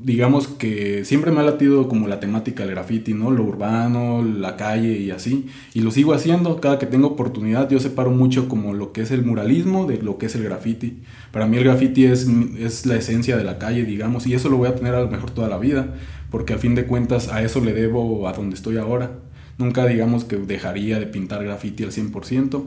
Digamos 0.00 0.46
que 0.46 1.04
siempre 1.04 1.32
me 1.32 1.40
ha 1.40 1.42
latido 1.42 1.88
como 1.88 2.06
la 2.06 2.20
temática 2.20 2.62
del 2.62 2.72
graffiti, 2.72 3.14
¿no? 3.14 3.32
Lo 3.32 3.42
urbano, 3.42 4.22
la 4.22 4.56
calle 4.56 4.96
y 4.98 5.10
así. 5.10 5.46
Y 5.74 5.80
lo 5.80 5.90
sigo 5.90 6.14
haciendo. 6.14 6.60
Cada 6.60 6.78
que 6.78 6.86
tengo 6.86 7.08
oportunidad 7.08 7.68
yo 7.68 7.80
separo 7.80 8.10
mucho 8.10 8.48
como 8.48 8.74
lo 8.74 8.92
que 8.92 9.02
es 9.02 9.10
el 9.10 9.24
muralismo 9.24 9.86
de 9.86 10.00
lo 10.00 10.16
que 10.18 10.26
es 10.26 10.36
el 10.36 10.44
graffiti. 10.44 10.98
Para 11.32 11.46
mí 11.46 11.56
el 11.56 11.64
graffiti 11.64 12.04
es, 12.04 12.28
es 12.58 12.86
la 12.86 12.94
esencia 12.94 13.36
de 13.36 13.44
la 13.44 13.58
calle, 13.58 13.84
digamos. 13.84 14.26
Y 14.28 14.34
eso 14.34 14.48
lo 14.48 14.56
voy 14.56 14.68
a 14.68 14.76
tener 14.76 14.94
a 14.94 15.00
lo 15.00 15.10
mejor 15.10 15.32
toda 15.32 15.48
la 15.48 15.58
vida 15.58 15.94
porque 16.30 16.52
al 16.52 16.58
fin 16.58 16.74
de 16.74 16.86
cuentas 16.86 17.28
a 17.28 17.42
eso 17.42 17.60
le 17.60 17.72
debo 17.72 18.28
a 18.28 18.32
donde 18.32 18.56
estoy 18.56 18.76
ahora. 18.76 19.12
Nunca 19.56 19.86
digamos 19.86 20.24
que 20.24 20.36
dejaría 20.36 20.98
de 20.98 21.06
pintar 21.06 21.42
graffiti 21.44 21.84
al 21.84 21.90
100%, 21.90 22.62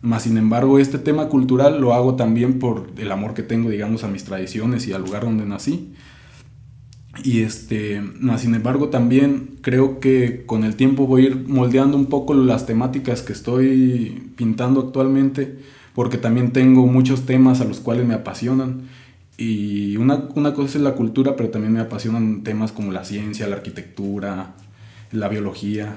más 0.00 0.24
sin 0.24 0.36
embargo 0.36 0.78
este 0.78 0.98
tema 0.98 1.28
cultural 1.28 1.80
lo 1.80 1.94
hago 1.94 2.16
también 2.16 2.58
por 2.58 2.90
el 2.98 3.12
amor 3.12 3.34
que 3.34 3.44
tengo 3.44 3.70
digamos 3.70 4.02
a 4.02 4.08
mis 4.08 4.24
tradiciones 4.24 4.88
y 4.88 4.92
al 4.92 5.02
lugar 5.02 5.22
donde 5.22 5.46
nací. 5.46 5.92
Y 7.22 7.42
este, 7.42 8.02
sin 8.38 8.54
embargo 8.54 8.88
también 8.88 9.58
creo 9.60 10.00
que 10.00 10.44
con 10.46 10.64
el 10.64 10.76
tiempo 10.76 11.06
voy 11.06 11.24
a 11.24 11.26
ir 11.26 11.36
moldeando 11.46 11.96
un 11.96 12.06
poco 12.06 12.32
las 12.32 12.64
temáticas 12.64 13.22
que 13.22 13.34
estoy 13.34 14.32
pintando 14.36 14.80
actualmente, 14.80 15.58
porque 15.94 16.16
también 16.16 16.52
tengo 16.52 16.86
muchos 16.86 17.26
temas 17.26 17.60
a 17.60 17.64
los 17.64 17.80
cuales 17.80 18.06
me 18.06 18.14
apasionan 18.14 18.88
y 19.36 19.96
una, 19.96 20.28
una 20.34 20.54
cosa 20.54 20.78
es 20.78 20.84
la 20.84 20.94
cultura, 20.94 21.36
pero 21.36 21.50
también 21.50 21.72
me 21.72 21.80
apasionan 21.80 22.42
temas 22.44 22.72
como 22.72 22.92
la 22.92 23.04
ciencia, 23.04 23.48
la 23.48 23.56
arquitectura, 23.56 24.54
la 25.10 25.28
biología. 25.28 25.96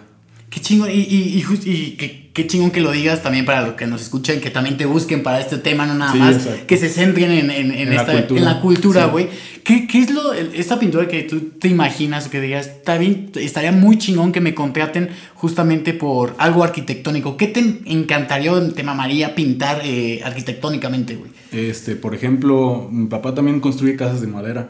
Qué 0.55 0.61
chingón, 0.61 0.89
y, 0.89 0.93
y, 0.93 1.43
y, 1.65 1.69
y 1.69 1.91
qué, 1.97 2.29
qué, 2.31 2.47
chingón 2.47 2.71
que 2.71 2.79
lo 2.79 2.93
digas 2.93 3.21
también 3.21 3.43
para 3.43 3.61
los 3.61 3.73
que 3.73 3.87
nos 3.87 4.01
escuchen, 4.01 4.39
que 4.39 4.49
también 4.49 4.77
te 4.77 4.85
busquen 4.85 5.21
para 5.21 5.41
este 5.41 5.57
tema, 5.57 5.85
no 5.85 5.95
nada 5.95 6.15
más, 6.15 6.47
que 6.65 6.77
se 6.77 6.87
centren 6.87 7.29
en, 7.29 7.51
en, 7.51 7.71
en, 7.73 7.91
esta, 7.91 8.13
la 8.13 8.61
cultura. 8.61 9.07
güey. 9.07 9.25
Sí. 9.25 9.59
¿Qué, 9.65 9.85
¿Qué, 9.85 9.99
es 9.99 10.11
lo, 10.11 10.31
esta 10.31 10.79
pintura 10.79 11.09
que 11.09 11.23
tú 11.23 11.49
te 11.59 11.67
imaginas, 11.67 12.29
que 12.29 12.39
digas, 12.39 12.71
bien, 12.97 13.31
estaría 13.35 13.73
muy 13.73 13.97
chingón 13.97 14.31
que 14.31 14.39
me 14.39 14.55
contraten 14.55 15.09
justamente 15.33 15.93
por 15.93 16.35
algo 16.37 16.63
arquitectónico? 16.63 17.35
¿Qué 17.35 17.47
te 17.47 17.59
encantaría 17.87 18.53
o 18.53 18.61
te 18.61 18.83
mamaría 18.83 19.35
pintar 19.35 19.81
eh, 19.83 20.21
arquitectónicamente, 20.23 21.17
güey? 21.17 21.31
Este, 21.51 21.97
por 21.97 22.15
ejemplo, 22.15 22.87
mi 22.89 23.07
papá 23.07 23.35
también 23.35 23.59
construye 23.59 23.97
casas 23.97 24.21
de 24.21 24.27
madera. 24.27 24.69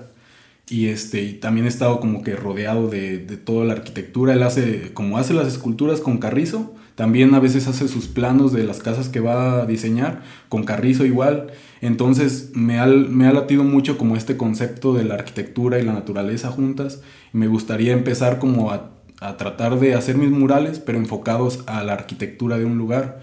Y, 0.67 0.87
este, 0.87 1.21
y 1.21 1.33
también 1.33 1.65
he 1.65 1.69
estado 1.69 1.99
como 1.99 2.23
que 2.23 2.35
rodeado 2.35 2.87
de, 2.87 3.19
de, 3.19 3.37
toda 3.37 3.65
la 3.65 3.73
arquitectura. 3.73 4.33
Él 4.33 4.41
hace, 4.43 4.93
como 4.93 5.17
hace 5.17 5.33
las 5.33 5.47
esculturas 5.47 6.01
con 6.01 6.17
carrizo, 6.17 6.73
también 6.95 7.35
a 7.35 7.39
veces 7.39 7.67
hace 7.67 7.87
sus 7.87 8.07
planos 8.07 8.53
de 8.53 8.63
las 8.63 8.79
casas 8.79 9.09
que 9.09 9.19
va 9.19 9.61
a 9.61 9.65
diseñar, 9.65 10.23
con 10.49 10.63
carrizo 10.63 11.05
igual. 11.05 11.51
Entonces 11.81 12.51
me 12.55 12.79
ha, 12.79 12.87
me 12.87 13.27
ha 13.27 13.33
latido 13.33 13.63
mucho 13.63 13.97
como 13.97 14.15
este 14.15 14.37
concepto 14.37 14.93
de 14.93 15.03
la 15.03 15.15
arquitectura 15.15 15.77
y 15.77 15.83
la 15.83 15.93
naturaleza 15.93 16.49
juntas. 16.49 17.01
Me 17.33 17.47
gustaría 17.47 17.93
empezar 17.93 18.39
como 18.39 18.71
a, 18.71 18.91
a 19.19 19.37
tratar 19.37 19.79
de 19.79 19.93
hacer 19.93 20.17
mis 20.17 20.31
murales, 20.31 20.79
pero 20.79 20.97
enfocados 20.97 21.63
a 21.67 21.83
la 21.83 21.93
arquitectura 21.93 22.57
de 22.57 22.65
un 22.65 22.77
lugar. 22.77 23.19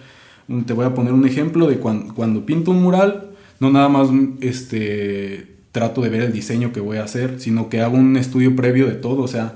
Te 0.66 0.74
voy 0.74 0.84
a 0.84 0.94
poner 0.94 1.14
un 1.14 1.26
ejemplo 1.26 1.66
de 1.66 1.78
cuando, 1.78 2.14
cuando 2.14 2.44
pinto 2.44 2.72
un 2.72 2.82
mural, 2.82 3.30
no 3.58 3.70
nada 3.70 3.88
más 3.88 4.08
este, 4.40 5.51
trato 5.72 6.02
de 6.02 6.10
ver 6.10 6.22
el 6.22 6.32
diseño 6.32 6.72
que 6.72 6.80
voy 6.80 6.98
a 6.98 7.04
hacer, 7.04 7.40
sino 7.40 7.68
que 7.68 7.80
hago 7.80 7.96
un 7.96 8.16
estudio 8.16 8.54
previo 8.54 8.86
de 8.86 8.94
todo, 8.94 9.22
o 9.22 9.28
sea, 9.28 9.54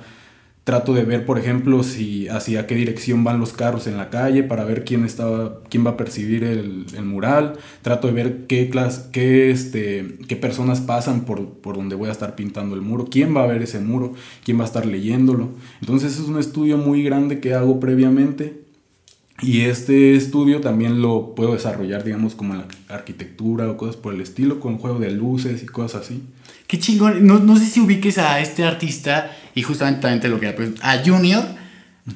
trato 0.66 0.94
de 0.94 1.04
ver, 1.04 1.24
por 1.24 1.38
ejemplo, 1.38 1.84
si 1.84 2.26
hacia 2.26 2.66
qué 2.66 2.74
dirección 2.74 3.22
van 3.22 3.38
los 3.38 3.52
carros 3.52 3.86
en 3.86 3.96
la 3.96 4.10
calle 4.10 4.42
para 4.42 4.64
ver 4.64 4.84
quién 4.84 5.04
estaba, 5.04 5.60
quién 5.68 5.86
va 5.86 5.90
a 5.90 5.96
percibir 5.96 6.42
el, 6.42 6.86
mural, 7.04 7.52
trato 7.82 8.08
de 8.08 8.14
ver 8.14 8.46
qué 8.48 8.68
clase, 8.68 9.10
qué 9.12 9.52
este, 9.52 10.16
qué 10.26 10.34
personas 10.34 10.80
pasan 10.80 11.24
por, 11.24 11.50
por 11.60 11.76
donde 11.76 11.94
voy 11.94 12.08
a 12.08 12.12
estar 12.12 12.34
pintando 12.34 12.74
el 12.74 12.80
muro, 12.80 13.06
quién 13.08 13.36
va 13.36 13.44
a 13.44 13.46
ver 13.46 13.62
ese 13.62 13.78
muro, 13.78 14.14
quién 14.44 14.58
va 14.58 14.62
a 14.62 14.66
estar 14.66 14.86
leyéndolo. 14.86 15.50
Entonces 15.80 16.18
es 16.18 16.26
un 16.26 16.36
estudio 16.36 16.78
muy 16.78 17.04
grande 17.04 17.38
que 17.38 17.54
hago 17.54 17.78
previamente 17.78 18.65
y 19.42 19.62
este 19.62 20.16
estudio 20.16 20.60
también 20.60 21.02
lo 21.02 21.34
puedo 21.34 21.52
desarrollar, 21.52 22.04
digamos, 22.04 22.34
como 22.34 22.54
en 22.54 22.60
la 22.60 22.94
arquitectura 22.94 23.70
o 23.70 23.76
cosas 23.76 23.96
por 23.96 24.14
el 24.14 24.20
estilo, 24.20 24.60
con 24.60 24.78
juego 24.78 24.98
de 24.98 25.10
luces 25.10 25.62
y 25.62 25.66
cosas 25.66 26.02
así. 26.04 26.22
Qué 26.66 26.78
chingón. 26.78 27.26
No, 27.26 27.38
no 27.38 27.56
sé 27.56 27.66
si 27.66 27.80
ubiques 27.80 28.18
a 28.18 28.40
este 28.40 28.64
artista, 28.64 29.30
y 29.54 29.62
justamente 29.62 30.28
lo 30.28 30.38
que 30.38 30.54
a 30.82 31.02
Junior. 31.04 31.44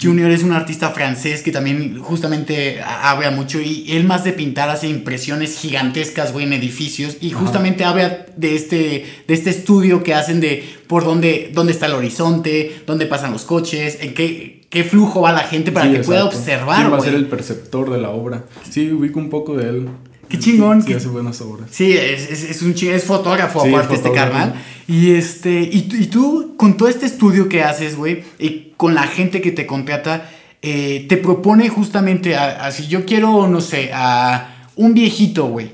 Junior 0.01 0.31
es 0.31 0.45
un 0.45 0.53
artista 0.53 0.91
francés 0.91 1.43
que 1.43 1.51
también 1.51 1.99
justamente 1.99 2.81
habla 2.81 3.33
mucho 3.33 3.61
y 3.61 3.87
él 3.89 4.05
más 4.05 4.23
de 4.23 4.33
pintar 4.33 4.71
hace 4.71 4.87
impresiones 4.87 5.59
gigantescas, 5.59 6.33
güey, 6.33 6.47
en 6.47 6.53
edificios 6.53 7.17
y 7.21 7.31
justamente 7.31 7.85
habla 7.85 8.27
de 8.37 8.55
este, 8.55 9.05
de 9.27 9.35
este 9.35 9.51
estudio 9.51 10.05
que 10.05 10.15
hacen 10.15 10.41
de 10.41 10.63
por 10.91 11.05
dónde, 11.05 11.53
dónde 11.55 11.71
está 11.71 11.87
el 11.87 11.93
horizonte, 11.93 12.83
dónde 12.85 13.07
pasan 13.07 13.31
los 13.31 13.45
coches, 13.45 13.99
en 14.01 14.13
qué, 14.13 14.67
qué 14.69 14.83
flujo 14.83 15.21
va 15.21 15.31
la 15.31 15.45
gente 15.45 15.71
para 15.71 15.87
sí, 15.87 15.93
que 15.93 15.99
exacto. 15.99 16.11
pueda 16.11 16.25
observar. 16.25 16.79
¿Quién 16.81 16.93
va 16.93 16.97
a 16.99 17.01
ser 17.01 17.15
el 17.15 17.27
perceptor 17.27 17.91
de 17.93 17.99
la 17.99 18.11
obra? 18.11 18.45
Sí, 18.69 18.91
ubico 18.91 19.21
un 19.21 19.31
poco 19.31 19.57
de 19.57 19.69
él. 19.69 19.89
Qué 20.29 20.41
chingón. 20.41 20.83
Sí, 20.83 20.89
que, 20.89 20.95
hace 20.97 21.07
buenas 21.07 21.41
obras. 21.43 21.69
Sí, 21.71 21.93
es, 21.93 22.29
es, 22.29 22.43
es 22.43 22.63
un 22.63 22.75
ching, 22.75 22.91
es 22.91 23.05
fotógrafo 23.05 23.63
sí, 23.63 23.69
aparte 23.69 23.95
este 23.95 24.11
carnal. 24.11 24.55
Y 24.89 25.13
este, 25.13 25.61
y, 25.61 25.89
y, 25.93 26.07
tú, 26.07 26.55
con 26.57 26.77
todo 26.77 26.89
este 26.89 27.07
estudio 27.07 27.49
que 27.49 27.63
haces, 27.63 27.95
güey, 27.95 28.25
y 28.41 28.73
con 28.77 28.97
la 28.97 29.05
gente 29.05 29.41
que 29.41 29.53
te 29.53 29.67
contrata, 29.67 30.29
eh, 30.61 31.07
te 31.09 31.19
propone 31.19 31.69
justamente, 31.69 32.35
a, 32.35 32.67
a, 32.67 32.73
si 32.73 32.89
yo 32.89 33.07
quiero, 33.07 33.47
no 33.47 33.61
sé, 33.61 33.93
a 33.95 34.67
un 34.75 34.93
viejito, 34.93 35.47
güey. 35.47 35.71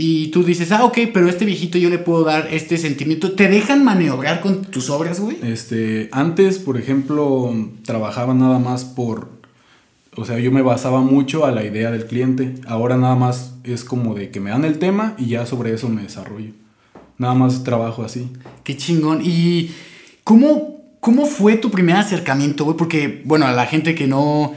Y 0.00 0.28
tú 0.28 0.44
dices, 0.44 0.72
ah, 0.72 0.84
ok, 0.84 0.98
pero 1.12 1.28
este 1.28 1.44
viejito 1.44 1.76
yo 1.76 1.90
le 1.90 1.98
puedo 1.98 2.24
dar 2.24 2.48
este 2.52 2.78
sentimiento. 2.78 3.32
¿Te 3.32 3.48
dejan 3.48 3.84
maniobrar 3.84 4.40
con 4.40 4.62
tus 4.62 4.90
obras, 4.90 5.18
güey? 5.18 5.36
Este, 5.42 6.08
antes, 6.12 6.58
por 6.58 6.78
ejemplo, 6.78 7.52
trabajaba 7.84 8.32
nada 8.32 8.58
más 8.60 8.84
por 8.84 9.38
o 10.18 10.24
sea, 10.24 10.40
yo 10.40 10.50
me 10.50 10.62
basaba 10.62 11.00
mucho 11.00 11.46
a 11.46 11.52
la 11.52 11.64
idea 11.64 11.92
del 11.92 12.06
cliente. 12.06 12.54
Ahora 12.66 12.96
nada 12.96 13.14
más 13.14 13.54
es 13.62 13.84
como 13.84 14.14
de 14.14 14.30
que 14.30 14.40
me 14.40 14.50
dan 14.50 14.64
el 14.64 14.80
tema 14.80 15.14
y 15.16 15.26
ya 15.26 15.46
sobre 15.46 15.72
eso 15.72 15.88
me 15.88 16.02
desarrollo. 16.02 16.50
Nada 17.18 17.34
más 17.34 17.62
trabajo 17.62 18.02
así. 18.02 18.28
Qué 18.64 18.76
chingón. 18.76 19.20
¿Y 19.22 19.70
cómo, 20.24 20.82
cómo 20.98 21.24
fue 21.24 21.56
tu 21.56 21.70
primer 21.70 21.96
acercamiento, 21.96 22.64
güey? 22.64 22.76
Porque, 22.76 23.22
bueno, 23.26 23.46
a 23.46 23.52
la 23.52 23.66
gente 23.66 23.94
que 23.94 24.08
no, 24.08 24.54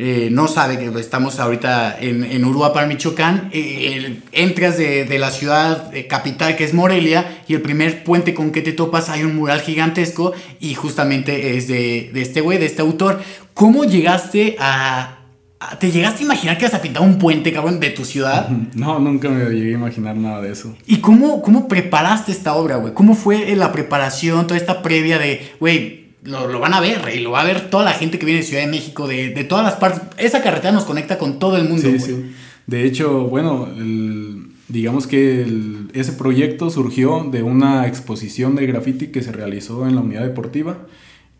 eh, 0.00 0.28
no 0.30 0.46
sabe 0.46 0.78
que 0.78 0.96
estamos 1.00 1.40
ahorita 1.40 1.98
en, 2.00 2.22
en 2.22 2.44
Uruapan, 2.44 2.86
Michoacán, 2.86 3.50
eh, 3.52 4.20
entras 4.30 4.78
de, 4.78 5.04
de, 5.04 5.18
la 5.18 5.32
ciudad 5.32 5.92
capital 6.08 6.54
que 6.54 6.62
es 6.62 6.72
Morelia 6.72 7.42
y 7.48 7.54
el 7.54 7.62
primer 7.62 8.04
puente 8.04 8.32
con 8.32 8.52
que 8.52 8.62
te 8.62 8.70
topas 8.72 9.08
hay 9.08 9.24
un 9.24 9.34
mural 9.34 9.60
gigantesco 9.60 10.34
y 10.60 10.74
justamente 10.74 11.56
es 11.56 11.66
de, 11.66 12.12
de 12.14 12.22
este 12.22 12.40
güey, 12.40 12.58
de 12.58 12.66
este 12.66 12.80
autor. 12.80 13.20
¿Cómo 13.54 13.82
llegaste 13.86 14.54
a, 14.60 15.18
a, 15.58 15.78
¿Te 15.80 15.90
llegaste 15.90 16.22
a 16.22 16.26
imaginar 16.26 16.58
que 16.58 16.66
ibas 16.66 16.74
a 16.74 16.80
pintar 16.80 17.02
un 17.02 17.18
puente, 17.18 17.52
cabrón, 17.52 17.80
de 17.80 17.90
tu 17.90 18.04
ciudad? 18.04 18.48
No, 18.76 19.00
nunca 19.00 19.28
me 19.28 19.50
llegué 19.50 19.70
a 19.70 19.78
imaginar 19.78 20.16
nada 20.16 20.40
de 20.40 20.52
eso. 20.52 20.76
¿Y 20.86 20.98
cómo, 20.98 21.42
cómo 21.42 21.66
preparaste 21.66 22.30
esta 22.30 22.54
obra, 22.54 22.76
güey? 22.76 22.94
¿Cómo 22.94 23.16
fue 23.16 23.56
la 23.56 23.72
preparación, 23.72 24.46
toda 24.46 24.60
esta 24.60 24.80
previa 24.80 25.18
de, 25.18 25.54
güey, 25.58 26.07
lo, 26.28 26.46
lo, 26.48 26.60
van 26.60 26.74
a 26.74 26.80
ver, 26.80 27.00
y 27.14 27.20
lo 27.20 27.32
va 27.32 27.40
a 27.40 27.44
ver 27.44 27.70
toda 27.70 27.84
la 27.84 27.92
gente 27.92 28.18
que 28.18 28.26
viene 28.26 28.40
de 28.40 28.46
Ciudad 28.46 28.62
de 28.62 28.70
México, 28.70 29.06
de, 29.06 29.30
de 29.30 29.44
todas 29.44 29.64
las 29.64 29.74
partes. 29.76 30.02
Esa 30.16 30.42
carretera 30.42 30.72
nos 30.72 30.84
conecta 30.84 31.18
con 31.18 31.38
todo 31.38 31.56
el 31.56 31.68
mundo, 31.68 31.82
sí, 31.82 31.98
sí. 31.98 32.32
De 32.66 32.84
hecho, 32.84 33.24
bueno, 33.24 33.66
el, 33.76 34.48
digamos 34.68 35.06
que 35.06 35.42
el, 35.42 35.88
ese 35.94 36.12
proyecto 36.12 36.70
surgió 36.70 37.26
de 37.30 37.42
una 37.42 37.86
exposición 37.86 38.54
de 38.56 38.66
graffiti 38.66 39.06
que 39.06 39.22
se 39.22 39.32
realizó 39.32 39.86
en 39.88 39.94
la 39.94 40.02
unidad 40.02 40.22
deportiva 40.22 40.86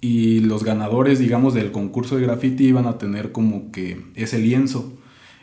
y 0.01 0.41
los 0.41 0.65
ganadores, 0.65 1.19
digamos, 1.19 1.55
del 1.55 1.71
concurso 1.71 2.17
de 2.17 2.23
graffiti 2.23 2.67
iban 2.67 2.87
a 2.87 2.99
tener 2.99 3.33
como 3.33 3.71
que 3.73 4.01
ese 4.15 4.39
lienzo. 4.39 4.95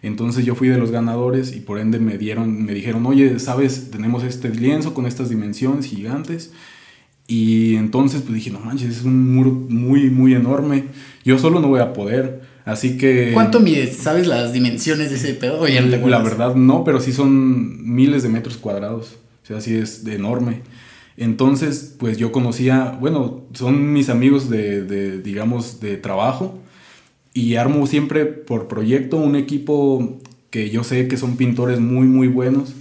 Entonces 0.02 0.46
yo 0.46 0.56
fui 0.56 0.70
de 0.70 0.78
los 0.78 0.92
ganadores 0.92 1.56
y 1.56 1.60
por 1.60 1.80
ende 1.80 2.00
me 2.00 2.18
dieron, 2.18 2.64
me 2.64 2.74
dijeron, 2.74 3.06
oye, 3.06 3.40
sabes, 3.40 3.92
tenemos 3.92 4.24
este 4.24 4.50
lienzo 4.50 4.94
con 4.94 5.06
estas 5.06 5.30
dimensiones 5.30 5.86
gigantes. 5.86 6.54
Y 7.28 7.76
entonces 7.76 8.22
pues 8.22 8.36
dije, 8.36 8.52
no 8.52 8.60
manches, 8.60 8.98
es 8.98 9.04
un 9.04 9.34
muro 9.34 9.52
muy, 9.52 10.10
muy 10.10 10.34
enorme. 10.34 10.86
Yo 11.24 11.40
solo 11.40 11.60
no 11.60 11.68
voy 11.68 11.80
a 11.80 11.94
poder. 11.94 12.42
Así 12.66 12.98
que... 12.98 13.32
¿Cuánto 13.34 13.60
mides? 13.60 13.98
¿Sabes 13.98 14.28
las 14.28 14.54
dimensiones 14.54 15.10
de 15.10 15.18
ese 15.18 15.34
pedo? 15.34 15.62
¿O 15.62 15.68
ya 15.68 15.82
no 15.82 15.90
te 15.90 15.98
la 16.08 16.22
verdad 16.22 16.56
no, 16.56 16.84
pero 16.84 17.00
sí 17.00 17.14
son 17.14 17.94
miles 17.96 18.24
de 18.24 18.30
metros 18.30 18.58
cuadrados. 18.58 19.18
O 19.44 19.48
sea, 19.48 19.62
sí 19.62 19.76
es 19.76 20.06
enorme. 20.06 20.62
Entonces, 21.18 21.96
pues 21.98 22.18
yo 22.18 22.32
conocía, 22.32 22.98
bueno, 23.00 23.44
son 23.54 23.94
mis 23.94 24.10
amigos 24.10 24.50
de, 24.50 24.84
de, 24.84 25.22
digamos, 25.22 25.80
de 25.80 25.98
trabajo 25.98 26.60
y 27.34 27.56
armo 27.56 27.86
siempre 27.88 28.26
por 28.26 28.68
proyecto 28.68 29.18
un 29.18 29.36
equipo 29.36 30.20
que 30.50 30.70
yo 30.70 30.84
sé 30.84 31.08
que 31.08 31.18
son 31.18 31.38
pintores 31.38 31.80
muy, 31.80 32.08
muy 32.08 32.28
buenos. 32.28 32.74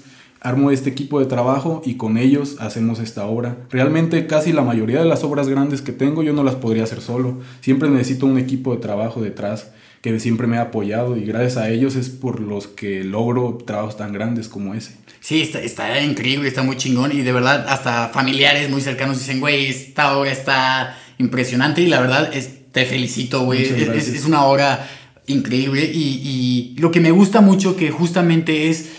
Armo 0.45 0.71
este 0.71 0.91
equipo 0.91 1.19
de 1.19 1.27
trabajo 1.27 1.83
y 1.85 1.97
con 1.97 2.19
ellos 2.19 2.57
hacemos 2.61 3.01
esta 3.01 3.25
obra. 3.25 3.57
Realmente 3.71 4.27
casi 4.27 4.53
la 4.53 4.63
mayoría 4.63 5.01
de 5.01 5.07
las 5.07 5.25
obras 5.25 5.49
grandes 5.49 5.83
que 5.83 5.93
tengo 5.93 6.23
yo 6.23 6.35
no 6.35 6.45
las 6.45 6.55
podría 6.55 6.85
hacer 6.85 7.01
solo. 7.01 7.41
Siempre 7.63 7.89
necesito 7.89 8.27
un 8.27 8.39
equipo 8.39 8.75
de 8.75 8.81
trabajo 8.81 9.23
detrás 9.23 9.73
que 10.05 10.21
siempre 10.21 10.47
me 10.47 10.59
ha 10.59 10.63
apoyado 10.63 11.17
y 11.17 11.25
gracias 11.25 11.57
a 11.57 11.71
ellos 11.71 11.97
es 11.97 12.11
por 12.11 12.39
los 12.39 12.67
que 12.67 13.05
logro 13.05 13.57
trabajos 13.65 13.97
tan 13.97 14.13
grandes 14.13 14.49
como 14.49 14.75
ese. 14.75 14.93
Sí, 15.21 15.41
está, 15.41 15.63
está 15.63 15.99
increíble, 16.03 16.47
está 16.47 16.63
muy 16.63 16.77
chingón 16.77 17.11
y 17.13 17.23
de 17.23 17.33
verdad 17.33 17.65
hasta 17.67 18.09
familiares 18.11 18.69
muy 18.69 18.83
cercanos 18.83 19.19
dicen, 19.19 19.41
güey, 19.41 19.65
esta 19.65 20.19
obra 20.19 20.31
está 20.31 20.99
impresionante 21.17 21.81
y 21.81 21.87
la 21.87 22.01
verdad 22.01 22.37
es, 22.37 22.71
te 22.71 22.85
felicito, 22.85 23.47
güey, 23.47 23.65
es, 23.65 24.09
es, 24.09 24.27
una 24.27 24.45
obra 24.45 24.87
increíble 25.27 25.91
y, 25.91 26.75
y 26.77 26.79
lo 26.79 26.91
que 26.91 27.01
me 27.01 27.11
gusta 27.11 27.41
mucho 27.41 27.75
que 27.75 27.91
justamente 27.91 28.69
es 28.69 28.91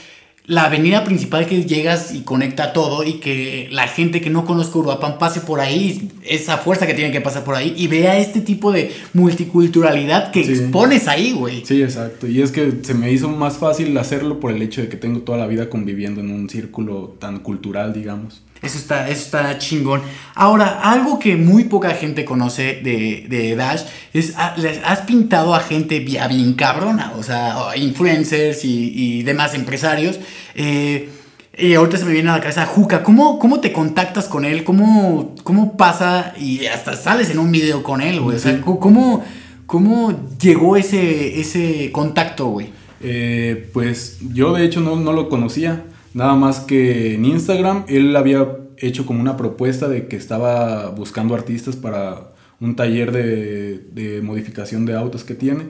la 0.47 0.65
avenida 0.65 1.03
principal 1.03 1.47
que 1.47 1.63
llegas 1.63 2.13
y 2.13 2.21
conecta 2.21 2.73
todo 2.73 3.03
y 3.03 3.13
que 3.13 3.67
la 3.71 3.87
gente 3.87 4.21
que 4.21 4.29
no 4.29 4.45
conozca 4.45 4.77
Uruapan 4.77 5.17
pase 5.17 5.41
por 5.41 5.59
ahí, 5.59 6.09
esa 6.23 6.57
fuerza 6.57 6.85
que 6.85 6.93
tiene 6.93 7.11
que 7.11 7.21
pasar 7.21 7.43
por 7.43 7.55
ahí 7.55 7.73
y 7.75 7.87
vea 7.87 8.17
este 8.19 8.41
tipo 8.41 8.71
de 8.71 8.91
multiculturalidad 9.13 10.31
que 10.31 10.43
sí. 10.43 10.51
expones 10.51 11.07
ahí, 11.07 11.31
güey. 11.31 11.65
Sí, 11.65 11.81
exacto. 11.81 12.27
Y 12.27 12.41
es 12.41 12.51
que 12.51 12.73
se 12.83 12.93
me 12.93 13.11
hizo 13.11 13.29
más 13.29 13.57
fácil 13.57 13.97
hacerlo 13.97 14.39
por 14.39 14.51
el 14.51 14.61
hecho 14.61 14.81
de 14.81 14.89
que 14.89 14.97
tengo 14.97 15.21
toda 15.21 15.37
la 15.37 15.47
vida 15.47 15.69
conviviendo 15.69 16.21
en 16.21 16.31
un 16.31 16.49
círculo 16.49 17.15
tan 17.19 17.39
cultural, 17.39 17.93
digamos. 17.93 18.41
Eso 18.61 18.77
está, 18.77 19.09
eso 19.09 19.21
está 19.25 19.57
chingón. 19.57 20.01
Ahora, 20.33 20.79
algo 20.81 21.19
que 21.19 21.35
muy 21.35 21.65
poca 21.65 21.91
gente 21.91 22.25
conoce 22.25 22.81
de, 22.81 23.25
de 23.29 23.55
Dash 23.55 23.83
es, 24.13 24.33
ah, 24.37 24.55
has 24.85 25.01
pintado 25.01 25.53
a 25.53 25.59
gente 25.59 25.99
bien, 25.99 26.27
bien 26.29 26.53
cabrona, 26.53 27.13
o 27.17 27.21
sea, 27.21 27.75
influencers 27.75 28.65
y, 28.65 29.19
y 29.19 29.23
demás 29.23 29.53
empresarios. 29.53 30.19
Eh, 30.55 31.09
y 31.57 31.73
ahorita 31.73 31.97
se 31.97 32.05
me 32.05 32.11
viene 32.11 32.29
a 32.29 32.33
la 32.33 32.41
cabeza 32.41 32.65
Juca, 32.65 33.01
¿cómo, 33.01 33.39
¿cómo 33.39 33.61
te 33.61 33.71
contactas 33.71 34.27
con 34.27 34.43
él? 34.43 34.63
¿Cómo, 34.63 35.35
¿Cómo 35.43 35.77
pasa 35.77 36.33
y 36.37 36.65
hasta 36.65 36.95
sales 36.97 37.29
en 37.29 37.39
un 37.39 37.51
video 37.51 37.81
con 37.81 38.01
él, 38.01 38.19
güey? 38.19 38.35
O 38.35 38.39
sea, 38.39 38.59
¿cómo, 38.61 39.23
cómo 39.65 40.27
llegó 40.37 40.75
ese, 40.75 41.39
ese 41.39 41.91
contacto, 41.93 42.47
güey? 42.47 42.71
Eh, 43.01 43.69
pues 43.73 44.17
yo 44.33 44.53
de 44.53 44.65
hecho 44.65 44.81
no, 44.81 44.97
no 44.97 45.13
lo 45.13 45.29
conocía. 45.29 45.83
Nada 46.15 46.35
más 46.35 46.61
que 46.61 47.15
en 47.15 47.25
Instagram 47.25 47.83
él 47.89 48.15
había 48.15 48.47
hecho 48.77 49.05
como 49.05 49.19
una 49.19 49.35
propuesta 49.35 49.89
de 49.89 50.07
que 50.07 50.15
estaba 50.15 50.89
buscando 50.91 51.35
artistas 51.35 51.75
para 51.75 52.31
un 52.61 52.77
taller 52.77 53.11
de, 53.11 53.79
de 53.91 54.21
modificación 54.21 54.85
de 54.85 54.95
autos 54.95 55.25
que 55.25 55.35
tiene. 55.35 55.65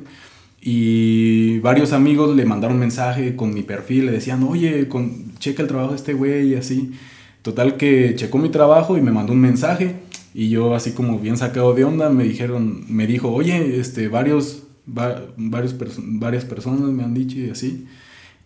Y 0.62 1.58
varios 1.62 1.94
amigos 1.94 2.36
le 2.36 2.46
mandaron 2.46 2.78
mensaje 2.78 3.36
con 3.36 3.56
mi 3.56 3.64
perfil, 3.64 4.06
le 4.06 4.12
decían, 4.12 4.44
oye, 4.44 4.88
con, 4.88 5.36
checa 5.40 5.64
el 5.64 5.68
trabajo 5.68 5.92
de 5.94 5.98
este 5.98 6.14
güey 6.14 6.50
y 6.50 6.56
así. 6.56 6.92
Total 7.42 7.76
que 7.76 8.14
checó 8.16 8.38
mi 8.38 8.50
trabajo 8.50 9.00
y 9.00 9.02
me 9.02 9.12
mandó 9.12 9.34
un 9.34 9.42
mensaje. 9.42 9.96
Y 10.36 10.50
yo 10.50 10.76
así 10.76 10.92
como 10.92 11.18
bien 11.18 11.38
sacado 11.38 11.74
de 11.74 11.86
onda, 11.86 12.12
me 12.12 12.24
dijeron, 12.24 12.86
me 12.88 13.08
dijo, 13.08 13.32
oye, 13.32 13.80
este, 13.80 14.10
varios, 14.10 14.62
varios 14.86 15.76
varias 15.98 16.46
personas 16.46 16.82
me 16.82 17.04
han 17.04 17.16
dicho 17.16 17.40
y 17.40 17.50
así. 17.50 17.88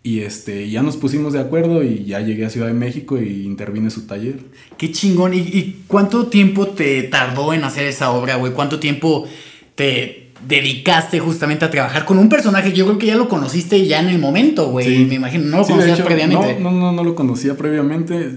Y 0.02 0.20
este, 0.20 0.70
ya 0.70 0.82
nos 0.82 0.96
pusimos 0.96 1.34
de 1.34 1.40
acuerdo 1.40 1.82
y 1.82 2.04
ya 2.04 2.20
llegué 2.20 2.46
a 2.46 2.50
Ciudad 2.50 2.68
de 2.68 2.72
México 2.72 3.20
y 3.20 3.44
intervine 3.44 3.90
su 3.90 4.06
taller. 4.06 4.38
Qué 4.78 4.90
chingón. 4.90 5.34
¿Y, 5.34 5.40
y 5.40 5.84
cuánto 5.86 6.28
tiempo 6.28 6.68
te 6.68 7.02
tardó 7.02 7.52
en 7.52 7.64
hacer 7.64 7.86
esa 7.86 8.10
obra, 8.10 8.36
güey? 8.36 8.54
¿Cuánto 8.54 8.80
tiempo 8.80 9.28
te 9.74 10.30
dedicaste 10.48 11.20
justamente 11.20 11.66
a 11.66 11.70
trabajar 11.70 12.06
con 12.06 12.18
un 12.18 12.30
personaje? 12.30 12.72
Yo 12.72 12.86
creo 12.86 12.98
que 12.98 13.06
ya 13.06 13.16
lo 13.16 13.28
conociste 13.28 13.86
ya 13.86 14.00
en 14.00 14.08
el 14.08 14.18
momento, 14.18 14.70
güey. 14.70 15.04
Me 15.04 15.16
imagino, 15.16 15.44
no 15.44 15.58
lo 15.58 15.66
conocías 15.66 16.00
previamente. 16.00 16.58
No, 16.58 16.70
no, 16.70 16.92
no, 16.92 17.04
lo 17.04 17.14
conocía 17.14 17.54
previamente. 17.56 18.30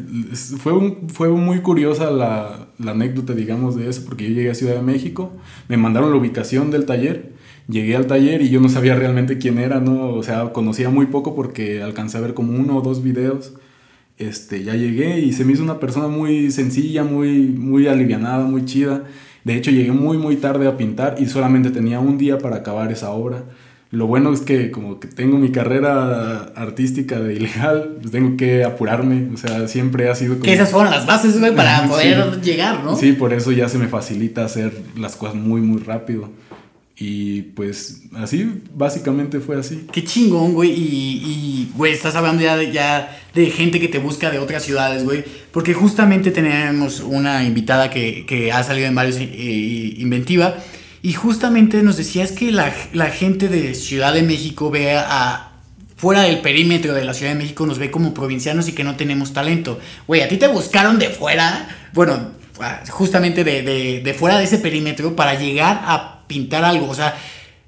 Fue, 0.57 0.73
un, 0.73 1.09
fue 1.09 1.29
muy 1.29 1.61
curiosa 1.61 2.11
la, 2.11 2.67
la 2.77 2.91
anécdota, 2.91 3.33
digamos, 3.33 3.77
de 3.77 3.87
eso, 3.87 4.03
porque 4.05 4.27
yo 4.27 4.35
llegué 4.35 4.51
a 4.51 4.55
Ciudad 4.55 4.75
de 4.75 4.81
México, 4.81 5.31
me 5.69 5.77
mandaron 5.77 6.11
la 6.11 6.17
ubicación 6.17 6.71
del 6.71 6.85
taller 6.85 7.32
llegué 7.67 7.95
al 7.95 8.07
taller 8.07 8.41
y 8.41 8.49
yo 8.49 8.59
no 8.59 8.69
sabía 8.69 8.95
realmente 8.95 9.37
quién 9.37 9.57
era, 9.57 9.79
¿no? 9.79 10.09
O 10.09 10.23
sea, 10.23 10.51
conocía 10.53 10.89
muy 10.89 11.07
poco 11.07 11.35
porque 11.35 11.81
alcancé 11.81 12.17
a 12.17 12.21
ver 12.21 12.33
como 12.33 12.57
uno 12.57 12.77
o 12.77 12.81
dos 12.81 13.03
videos. 13.03 13.53
Este, 14.17 14.63
ya 14.63 14.75
llegué 14.75 15.19
y 15.19 15.33
se 15.33 15.43
me 15.43 15.53
hizo 15.53 15.63
una 15.63 15.79
persona 15.79 16.07
muy 16.07 16.51
sencilla, 16.51 17.03
muy, 17.03 17.47
muy 17.47 17.87
alivianada, 17.87 18.45
muy 18.45 18.65
chida. 18.65 19.03
De 19.43 19.55
hecho, 19.55 19.71
llegué 19.71 19.91
muy, 19.91 20.17
muy 20.17 20.37
tarde 20.37 20.67
a 20.67 20.77
pintar 20.77 21.15
y 21.19 21.25
solamente 21.25 21.71
tenía 21.71 21.99
un 21.99 22.17
día 22.17 22.37
para 22.37 22.57
acabar 22.57 22.91
esa 22.91 23.11
obra. 23.11 23.43
Lo 23.93 24.07
bueno 24.07 24.33
es 24.33 24.41
que 24.41 24.71
como 24.71 24.99
que 24.99 25.07
tengo 25.07 25.37
mi 25.37 25.51
carrera 25.51 26.51
artística 26.55 27.19
de 27.19 27.35
ilegal, 27.35 27.97
pues 28.01 28.11
tengo 28.11 28.37
que 28.37 28.63
apurarme, 28.63 29.29
o 29.31 29.37
sea, 29.37 29.67
siempre 29.67 30.09
ha 30.09 30.15
sido 30.15 30.33
como... 30.33 30.45
Que 30.45 30.53
esas 30.53 30.71
fueron 30.71 30.89
las 30.89 31.05
bases, 31.05 31.39
güey, 31.39 31.55
para 31.55 31.83
poder 31.87 32.41
llegar, 32.41 32.83
¿no? 32.83 32.95
Sí, 32.95 33.11
por 33.13 33.33
eso 33.33 33.51
ya 33.51 33.69
se 33.69 33.77
me 33.77 33.87
facilita 33.87 34.45
hacer 34.45 34.73
las 34.97 35.15
cosas 35.15 35.35
muy, 35.35 35.61
muy 35.61 35.79
rápido. 35.79 36.31
Y 36.95 37.41
pues 37.41 38.03
así, 38.15 38.61
básicamente 38.73 39.39
fue 39.39 39.57
así. 39.57 39.87
Qué 39.91 40.03
chingón, 40.03 40.53
güey. 40.53 40.71
Y, 40.71 41.71
güey, 41.75 41.91
estás 41.91 42.15
hablando 42.15 42.43
ya 42.43 43.17
de, 43.33 43.49
gente 43.49 43.79
que 43.79 43.87
te 43.87 43.97
busca 43.97 44.29
de 44.29 44.37
otras 44.37 44.63
ciudades, 44.63 45.03
güey. 45.03 45.23
Porque 45.51 45.73
justamente 45.73 46.29
tenemos 46.29 46.99
una 46.99 47.43
invitada 47.43 47.89
que, 47.89 48.51
ha 48.53 48.63
salido 48.63 48.87
en 48.87 48.95
varios 48.95 49.17
eh, 49.19 49.95
Inventiva. 49.97 50.55
Y 51.01 51.13
justamente 51.13 51.81
nos 51.83 51.97
decía 51.97 52.23
es 52.23 52.31
que 52.31 52.51
la, 52.51 52.73
la, 52.93 53.09
gente 53.09 53.49
de 53.49 53.73
Ciudad 53.73 54.13
de 54.13 54.23
México 54.23 54.69
ve 54.69 54.95
a... 54.95 55.49
Fuera 55.95 56.23
del 56.23 56.41
perímetro 56.41 56.93
de 56.93 57.05
la 57.05 57.13
Ciudad 57.13 57.31
de 57.31 57.37
México 57.37 57.65
nos 57.65 57.79
ve 57.79 57.89
como 57.89 58.13
provincianos 58.13 58.67
y 58.67 58.73
que 58.73 58.83
no 58.83 58.97
tenemos 58.97 59.31
talento. 59.31 59.79
Güey, 60.05 60.21
a 60.21 60.27
ti 60.27 60.35
te 60.35 60.47
buscaron 60.47 60.99
de 60.99 61.09
fuera. 61.09 61.69
Bueno, 61.93 62.31
justamente 62.89 63.45
de, 63.45 64.01
de 64.03 64.13
fuera 64.13 64.37
de 64.37 64.43
ese 64.43 64.57
perímetro 64.57 65.15
para 65.15 65.39
llegar 65.39 65.81
a 65.85 66.12
pintar 66.27 66.63
algo. 66.65 66.89
O 66.89 66.95
sea, 66.95 67.15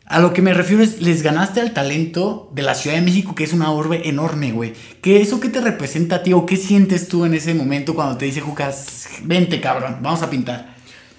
a 0.05 0.19
lo 0.19 0.33
que 0.33 0.41
me 0.41 0.53
refiero 0.53 0.83
es, 0.83 1.01
les 1.01 1.23
ganaste 1.23 1.61
al 1.61 1.73
talento 1.73 2.51
de 2.53 2.61
la 2.61 2.75
Ciudad 2.75 2.95
de 2.95 3.01
México, 3.01 3.33
que 3.33 3.43
es 3.43 3.53
una 3.53 3.71
orbe 3.71 4.07
enorme, 4.07 4.51
güey. 4.51 4.73
¿Qué 5.01 5.21
eso 5.21 5.39
qué 5.39 5.49
te 5.49 5.61
representa 5.61 6.17
a 6.17 6.23
ti 6.23 6.33
o 6.33 6.45
qué 6.45 6.57
sientes 6.57 7.07
tú 7.07 7.25
en 7.25 7.33
ese 7.33 7.55
momento 7.55 7.95
cuando 7.95 8.17
te 8.17 8.25
dice 8.25 8.41
Jucas, 8.41 9.07
vente 9.23 9.59
cabrón, 9.59 9.97
vamos 10.01 10.21
a 10.21 10.29
pintar? 10.29 10.75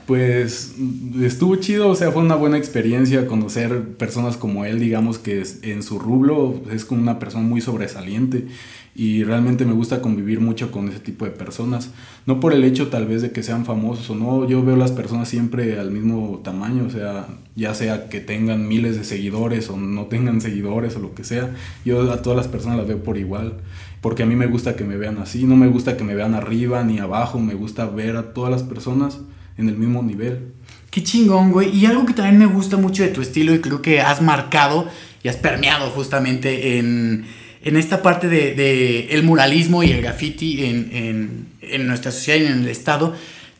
Pues 0.07 0.75
estuvo 1.21 1.57
chido, 1.57 1.89
o 1.89 1.97
sea, 1.97 2.13
fue 2.13 2.23
una 2.23 2.37
buena 2.37 2.59
experiencia 2.59 3.27
conocer 3.27 3.97
personas 3.97 4.37
como 4.37 4.65
él, 4.65 4.79
digamos 4.79 5.19
que 5.19 5.43
en 5.63 5.83
su 5.83 5.99
rublo 5.99 6.63
es 6.71 6.85
como 6.85 7.03
una 7.03 7.19
persona 7.19 7.45
muy 7.45 7.61
sobresaliente 7.61 8.47
y 8.97 9.25
realmente 9.25 9.67
me 9.67 9.75
gusta 9.75 10.01
convivir 10.01 10.41
mucho 10.41 10.71
con 10.71 10.89
ese 10.89 11.01
tipo 11.01 11.27
de 11.27 11.31
personas. 11.31 11.91
No 12.25 12.41
por 12.41 12.55
el 12.55 12.65
hecho 12.65 12.89
tal 12.89 13.07
vez 13.07 13.21
de 13.21 13.31
que 13.31 13.43
sean 13.43 13.67
famosos 13.67 14.09
o 14.09 14.15
no, 14.15 14.49
yo 14.49 14.65
veo 14.65 14.77
las 14.77 14.93
personas 14.93 15.29
siempre 15.29 15.79
al 15.79 15.91
mismo 15.91 16.41
tamaño, 16.43 16.85
o 16.87 16.91
sea, 16.91 17.27
ya 17.55 17.75
sea 17.75 18.09
que 18.09 18.21
tengan 18.21 18.67
miles 18.67 18.97
de 18.97 19.05
seguidores 19.05 19.69
o 19.69 19.77
no 19.77 20.07
tengan 20.07 20.41
seguidores 20.41 20.97
o 20.97 21.01
lo 21.01 21.15
que 21.15 21.25
sea, 21.25 21.55
yo 21.85 22.11
a 22.11 22.23
todas 22.23 22.39
las 22.39 22.49
personas 22.49 22.79
las 22.79 22.89
veo 22.89 23.03
por 23.03 23.19
igual, 23.19 23.59
porque 24.01 24.23
a 24.23 24.27
mí 24.27 24.35
me 24.35 24.47
gusta 24.47 24.77
que 24.77 24.85
me 24.85 24.97
vean 24.97 25.19
así, 25.19 25.45
no 25.45 25.57
me 25.57 25.69
gusta 25.69 25.97
que 25.99 26.05
me 26.05 26.15
vean 26.15 26.35
arriba 26.35 26.83
ni 26.83 26.99
abajo, 26.99 27.39
me 27.39 27.55
gusta 27.55 27.87
ver 27.87 28.17
a 28.17 28.33
todas 28.33 28.51
las 28.51 28.63
personas 28.63 29.21
en 29.59 29.69
el 29.69 29.77
mismo 29.77 30.03
nivel. 30.03 30.53
Qué 30.91 31.03
chingón, 31.03 31.53
güey. 31.53 31.77
Y 31.77 31.85
algo 31.85 32.07
que 32.07 32.15
también 32.15 32.39
me 32.39 32.47
gusta 32.47 32.79
mucho 32.79 33.03
de 33.03 33.11
tu 33.11 33.21
estilo 33.21 33.55
y 33.55 33.61
creo 33.61 33.83
que 33.83 34.01
has 34.01 34.23
marcado 34.23 34.87
y 35.23 35.29
has 35.29 35.37
permeado 35.37 35.91
justamente 35.91 36.79
en 36.79 37.27
en 37.67 37.77
esta 37.77 38.01
parte 38.01 38.29
de, 38.29 39.09
el 39.11 39.25
muralismo 39.25 39.83
y 39.83 39.91
el 39.91 40.01
graffiti 40.01 40.65
en, 40.65 41.89
nuestra 41.89 42.13
sociedad 42.13 42.41
y 42.41 42.47
en 42.47 42.61
el 42.61 42.69
Estado, 42.69 43.13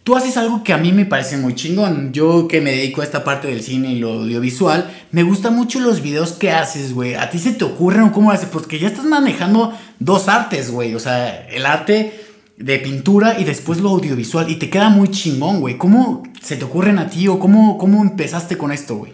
tú 0.05 0.15
haces 0.15 0.37
algo 0.37 0.63
que 0.63 0.73
a 0.73 0.79
mí 0.79 0.93
me 0.93 1.07
parece 1.07 1.37
muy 1.37 1.57
chingón. 1.57 2.13
Yo 2.13 2.47
que 2.47 2.61
me 2.61 2.71
dedico 2.71 3.01
a 3.01 3.05
esta 3.05 3.25
parte 3.25 3.49
del 3.49 3.65
cine 3.65 3.93
y 3.93 3.99
lo 3.99 4.13
audiovisual, 4.13 4.89
me 5.11 5.25
gustan 5.25 5.57
mucho 5.57 5.81
los 5.81 6.03
videos 6.03 6.31
que 6.31 6.53
haces, 6.53 6.95
güey. 6.95 7.15
¿A 7.15 7.31
ti 7.31 7.41
se 7.41 7.51
te 7.51 7.65
ocurren 7.65 8.11
cómo 8.11 8.31
haces? 8.31 8.49
Porque 8.49 8.79
ya 8.79 8.87
estás 8.87 9.07
manejando 9.07 9.77
dos 9.99 10.29
artes, 10.29 10.71
güey. 10.71 10.95
O 10.95 11.01
sea, 11.01 11.45
el 11.49 11.67
arte 11.67 12.13
de 12.59 12.79
pintura 12.79 13.41
y 13.41 13.45
después 13.45 13.81
lo 13.81 13.89
audiovisual. 13.89 14.49
Y 14.49 14.55
te 14.55 14.71
queda 14.71 14.89
muy 14.89 15.09
chingón, 15.09 15.59
güey. 15.59 15.77
¿Cómo 15.77 16.23
se 16.41 16.55
te 16.55 16.65
ocurren 16.65 17.01
a 17.01 17.11
ti 17.11 17.27
o 17.27 17.41
cómo, 17.41 17.77
cómo 17.77 18.03
empezaste 18.03 18.57
con 18.57 18.71
esto, 18.71 18.95
güey? 18.95 19.13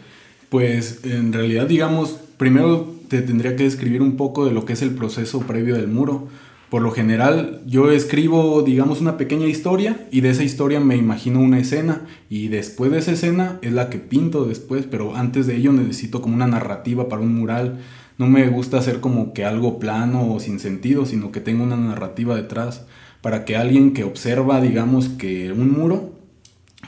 Pues 0.50 0.98
en 1.04 1.32
realidad, 1.32 1.66
digamos, 1.66 2.18
primero 2.36 3.01
te 3.18 3.26
tendría 3.26 3.56
que 3.56 3.64
describir 3.64 4.00
un 4.00 4.16
poco 4.16 4.46
de 4.46 4.52
lo 4.52 4.64
que 4.64 4.72
es 4.72 4.80
el 4.80 4.94
proceso 4.94 5.40
previo 5.40 5.74
del 5.74 5.88
muro. 5.88 6.28
Por 6.70 6.80
lo 6.80 6.90
general, 6.90 7.60
yo 7.66 7.90
escribo, 7.90 8.62
digamos, 8.62 9.02
una 9.02 9.18
pequeña 9.18 9.46
historia 9.46 10.08
y 10.10 10.22
de 10.22 10.30
esa 10.30 10.42
historia 10.42 10.80
me 10.80 10.96
imagino 10.96 11.40
una 11.40 11.58
escena 11.58 12.06
y 12.30 12.48
después 12.48 12.90
de 12.90 13.00
esa 13.00 13.12
escena 13.12 13.58
es 13.60 13.74
la 13.74 13.90
que 13.90 13.98
pinto 13.98 14.46
después, 14.46 14.86
pero 14.90 15.14
antes 15.14 15.46
de 15.46 15.56
ello 15.56 15.74
necesito 15.74 16.22
como 16.22 16.34
una 16.34 16.46
narrativa 16.46 17.10
para 17.10 17.20
un 17.20 17.34
mural. 17.34 17.80
No 18.16 18.28
me 18.28 18.48
gusta 18.48 18.78
hacer 18.78 19.00
como 19.00 19.34
que 19.34 19.44
algo 19.44 19.78
plano 19.78 20.32
o 20.32 20.40
sin 20.40 20.58
sentido, 20.58 21.04
sino 21.04 21.32
que 21.32 21.40
tenga 21.40 21.64
una 21.64 21.76
narrativa 21.76 22.34
detrás 22.34 22.86
para 23.20 23.44
que 23.44 23.56
alguien 23.56 23.92
que 23.92 24.04
observa, 24.04 24.62
digamos, 24.62 25.10
que 25.10 25.52
un 25.52 25.70
muro 25.70 26.14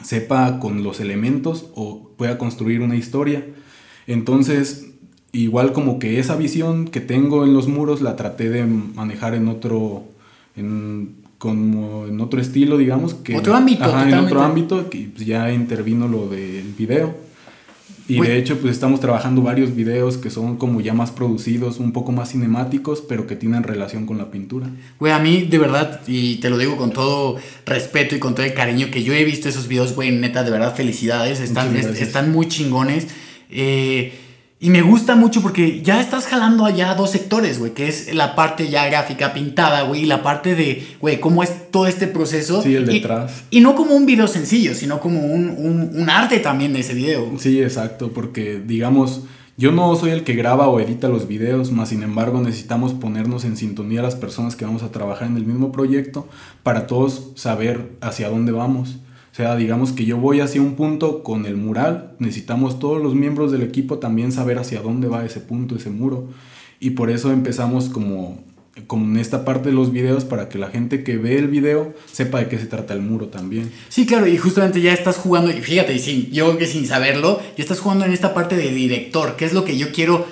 sepa 0.03 0.59
con 0.59 0.83
los 0.83 1.01
elementos 1.01 1.67
o 1.75 2.15
pueda 2.17 2.39
construir 2.39 2.81
una 2.81 2.97
historia. 2.97 3.45
Entonces, 4.07 4.94
igual 5.35 5.73
como 5.73 5.99
que 5.99 6.19
esa 6.19 6.37
visión 6.37 6.87
que 6.87 7.01
tengo 7.01 7.45
en 7.45 7.53
los 7.53 7.69
muros 7.69 8.01
la 8.01 8.17
traté 8.17 8.49
de 8.49 8.65
manejar 8.65 9.35
en 9.35 9.49
otro, 9.49 10.05
en, 10.57 11.17
como 11.39 12.07
en 12.07 12.21
otro 12.21 12.41
estilo, 12.41 12.79
digamos. 12.79 13.15
Que, 13.15 13.37
otro 13.37 13.55
ámbito. 13.55 13.85
en 14.01 14.15
otro 14.15 14.41
ámbito, 14.43 14.89
que 14.89 15.11
pues, 15.15 15.27
ya 15.27 15.53
intervino 15.53 16.09
lo 16.09 16.29
del 16.29 16.73
video. 16.79 17.15
Y 18.07 18.21
de 18.21 18.37
hecho, 18.37 18.59
pues 18.59 18.75
estamos 18.75 19.01
trabajando 19.01 19.41
varios 19.41 19.75
videos 19.75 20.19
que 20.19 20.29
son 20.29 20.57
como 20.57 20.83
ya 20.83 20.93
más 20.93 21.11
producidos, 21.11 21.79
un 21.79 21.93
poco 21.93 22.13
más 22.13 22.33
cinemáticos, 22.33 23.01
pero 23.01 23.27
que 23.27 23.35
tienen 23.35 23.63
relación 23.63 24.05
con 24.05 24.19
la 24.19 24.31
pintura. 24.31 24.69
Güey, 25.01 25.11
a 25.11 25.19
mí 25.19 25.47
de 25.49 25.57
verdad, 25.57 26.03
y 26.07 26.37
te 26.37 26.51
lo 26.51 26.59
digo 26.59 26.77
con 26.77 26.91
todo 26.91 27.37
respeto 27.65 28.15
y 28.15 28.19
con 28.19 28.35
todo 28.35 28.45
el 28.45 28.53
cariño 28.53 28.91
que 28.91 29.03
yo 29.03 29.15
he 29.15 29.25
visto 29.25 29.49
esos 29.49 29.69
videos, 29.69 29.95
güey, 29.95 30.11
neta, 30.13 30.45
de 30.45 30.51
verdad, 30.51 30.75
felicidades, 30.75 31.41
están, 31.41 31.75
están 31.75 32.31
muy 32.31 32.47
chingones. 32.47 33.07
Eh, 33.49 34.13
y 34.65 34.71
me 34.71 34.81
gusta 34.81 35.15
mucho 35.15 35.43
porque 35.43 35.83
ya 35.83 36.01
estás 36.01 36.27
jalando 36.27 36.65
allá 36.65 36.95
dos 36.95 37.11
sectores, 37.11 37.59
güey, 37.59 37.75
que 37.75 37.87
es 37.87 38.15
la 38.15 38.35
parte 38.35 38.71
ya 38.71 38.87
gráfica 38.87 39.35
pintada, 39.35 39.83
güey, 39.83 40.05
y 40.05 40.07
la 40.07 40.23
parte 40.23 40.55
de, 40.55 40.97
güey, 41.03 41.21
cómo 41.21 41.43
es 41.43 41.71
todo 41.71 41.87
este 41.87 42.07
proceso. 42.07 42.63
Sí, 42.63 42.75
el 42.75 42.87
detrás. 42.87 43.45
Y, 43.51 43.61
no 43.61 43.75
como 43.75 43.95
un 43.95 44.07
video 44.07 44.27
sencillo, 44.27 44.75
sino 44.75 45.01
como 45.01 45.21
un, 45.21 45.91
un, 45.93 46.09
arte 46.09 46.39
también 46.39 46.73
de 46.73 46.81
ese 46.81 46.95
video. 46.95 47.31
Sí, 47.39 47.61
exacto, 47.61 48.13
porque 48.15 48.59
digamos, 48.67 49.25
yo 49.59 49.71
no 49.71 49.95
soy 49.97 50.13
el 50.13 50.25
que 50.25 50.33
graba 50.33 50.67
o 50.69 50.81
edita 50.81 51.09
los 51.09 51.29
videos, 51.29 51.71
más 51.71 51.91
sin 51.91 52.03
embargo 52.03 52.41
necesitamos 52.41 52.95
ponernos 52.95 53.45
en 53.45 53.59
sintonía 53.59 54.01
las 54.01 54.15
personas 54.15 54.57
que 54.57 54.65
vamos 54.65 54.83
a 54.83 54.91
trabajar 54.91 55.29
en 55.29 55.37
el 55.37 55.45
mismo 55.45 55.73
proyecto 55.73 56.27
para 56.63 56.87
todos 56.87 57.33
saber 57.35 57.91
hacia 58.01 58.31
dónde 58.31 58.53
vamos. 58.53 58.97
O 59.35 59.37
sea, 59.37 59.57
digamos 59.57 59.91
que 59.91 60.05
yo 60.05 60.17
voy 60.17 60.39
hacia 60.39 60.63
un 60.63 60.77
punto 60.77 61.25
con 61.25 61.45
el 61.45 61.57
mural, 61.57 62.15
necesitamos 62.21 62.79
todos 62.79 63.03
los 63.03 63.17
miembros 63.17 63.51
del 63.51 63.63
equipo 63.63 63.99
también 63.99 64.31
saber 64.31 64.61
hacia 64.61 64.81
dónde 64.81 65.09
va 65.09 65.25
ese 65.25 65.41
punto, 65.41 65.75
ese 65.75 65.91
muro. 65.91 66.29
Y 66.79 66.91
por 66.91 67.11
eso 67.11 67.33
empezamos 67.33 67.89
como 67.89 68.45
como 68.87 69.05
en 69.07 69.19
esta 69.19 69.45
parte 69.45 69.71
de 69.71 69.75
los 69.75 69.93
videos 69.93 70.25
para 70.25 70.49
que 70.49 70.59
la 70.59 70.69
gente 70.69 71.03
que 71.03 71.17
ve 71.17 71.37
el 71.37 71.49
video 71.49 71.95
sepa 72.13 72.39
de 72.39 72.49
qué 72.49 72.59
se 72.61 72.67
trata 72.67 72.95
el 72.95 73.01
muro 73.01 73.27
también. 73.27 73.73
Sí, 73.89 74.07
claro, 74.07 74.29
y 74.29 74.37
justamente 74.37 74.81
ya 74.81 74.93
estás 74.93 75.17
jugando, 75.17 75.51
y 75.51 75.55
fíjate, 75.55 75.95
y 75.95 76.31
yo 76.31 76.47
creo 76.47 76.59
que 76.59 76.67
sin 76.67 76.87
saberlo, 76.87 77.41
ya 77.57 77.63
estás 77.63 77.81
jugando 77.81 78.05
en 78.05 78.13
esta 78.13 78.35
parte 78.35 78.57
de 78.57 78.71
director, 78.73 79.35
que 79.35 79.47
es 79.47 79.53
lo 79.53 79.65
que 79.65 79.77
yo 79.77 79.91
quiero 79.93 80.27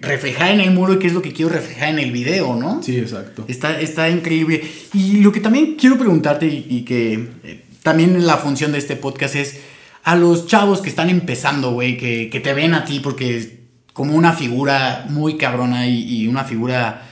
reflejar 0.00 0.52
en 0.52 0.60
el 0.60 0.72
muro 0.72 0.94
y 0.94 0.98
qué 0.98 1.06
es 1.06 1.12
lo 1.12 1.22
que 1.22 1.32
quiero 1.32 1.50
reflejar 1.50 1.90
en 1.90 1.98
el 1.98 2.12
video, 2.12 2.54
¿no? 2.56 2.82
Sí, 2.82 2.98
exacto. 2.98 3.44
Está, 3.48 3.80
está 3.80 4.08
increíble. 4.10 4.62
Y 4.92 5.18
lo 5.18 5.32
que 5.32 5.40
también 5.40 5.76
quiero 5.76 5.98
preguntarte 5.98 6.46
y, 6.46 6.82
que 6.82 7.28
eh, 7.44 7.64
también 7.86 8.26
la 8.26 8.36
función 8.36 8.72
de 8.72 8.78
este 8.78 8.96
podcast 8.96 9.36
es 9.36 9.60
a 10.02 10.16
los 10.16 10.48
chavos 10.48 10.80
que 10.80 10.88
están 10.88 11.08
empezando, 11.08 11.70
güey, 11.70 11.96
que, 11.96 12.30
que, 12.30 12.40
te 12.40 12.52
ven 12.52 12.74
a 12.74 12.84
ti 12.84 12.98
porque 12.98 13.60
como 13.92 14.16
una 14.16 14.32
figura 14.32 15.06
muy 15.08 15.36
cabrona 15.36 15.86
y, 15.86 16.26
una 16.26 16.42
figura 16.42 17.06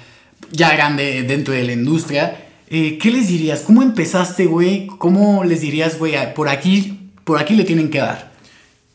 ya 0.51 0.75
grande 0.75 1.23
dentro 1.23 1.55
de 1.55 1.63
la 1.63 1.75
industria, 1.75 2.39
eh, 2.71 2.99
¿qué 2.99 3.13
les 3.13 3.29
dirías? 3.29 3.61
¿Cómo 3.61 3.83
empezaste, 3.83 4.47
güey? 4.47 4.89
¿Cómo 4.99 5.45
les 5.45 5.61
dirías, 5.61 5.97
güey, 5.97 6.35
por 6.35 6.49
aquí, 6.49 7.13
por 7.23 7.41
aquí 7.41 7.55
le 7.55 7.63
tienen 7.63 7.89
que 7.89 7.99
dar? 7.99 8.33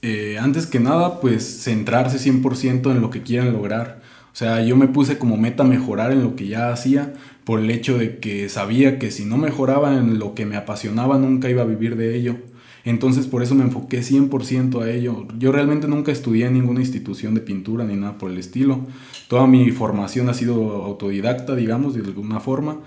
Eh, 0.01 0.37
antes 0.37 0.67
que 0.67 0.81
nada, 0.81 1.21
pues 1.21 1.63
centrarse 1.63 2.17
100% 2.17 2.91
en 2.91 2.99
lo 2.99 3.09
que 3.09 3.23
quieran 3.23 3.53
lograr. 3.53 3.98
O 4.31 4.35
sea, 4.35 4.63
yo 4.63 4.75
me 4.75 4.87
puse 4.87 5.17
como 5.17 5.37
meta 5.37 5.63
mejorar 5.63 6.11
en 6.11 6.23
lo 6.23 6.35
que 6.35 6.47
ya 6.47 6.71
hacía 6.71 7.13
por 7.43 7.59
el 7.59 7.71
hecho 7.71 7.97
de 7.97 8.19
que 8.19 8.47
sabía 8.49 8.99
que 8.99 9.11
si 9.11 9.25
no 9.25 9.37
mejoraba 9.37 9.97
en 9.97 10.19
lo 10.19 10.35
que 10.35 10.45
me 10.45 10.55
apasionaba 10.55 11.17
nunca 11.17 11.49
iba 11.49 11.63
a 11.63 11.65
vivir 11.65 11.95
de 11.95 12.15
ello. 12.15 12.37
Entonces 12.85 13.27
por 13.27 13.43
eso 13.43 13.55
me 13.55 13.63
enfoqué 13.63 14.01
100% 14.01 14.81
a 14.81 14.89
ello. 14.89 15.27
Yo 15.37 15.51
realmente 15.51 15.87
nunca 15.87 16.11
estudié 16.11 16.45
en 16.45 16.53
ninguna 16.53 16.79
institución 16.79 17.33
de 17.33 17.41
pintura 17.41 17.83
ni 17.85 17.95
nada 17.95 18.17
por 18.17 18.31
el 18.31 18.37
estilo. 18.37 18.85
Toda 19.27 19.47
mi 19.47 19.71
formación 19.71 20.29
ha 20.29 20.33
sido 20.33 20.83
autodidacta, 20.83 21.55
digamos, 21.55 21.95
de 21.95 22.01
alguna 22.01 22.39
forma 22.39 22.79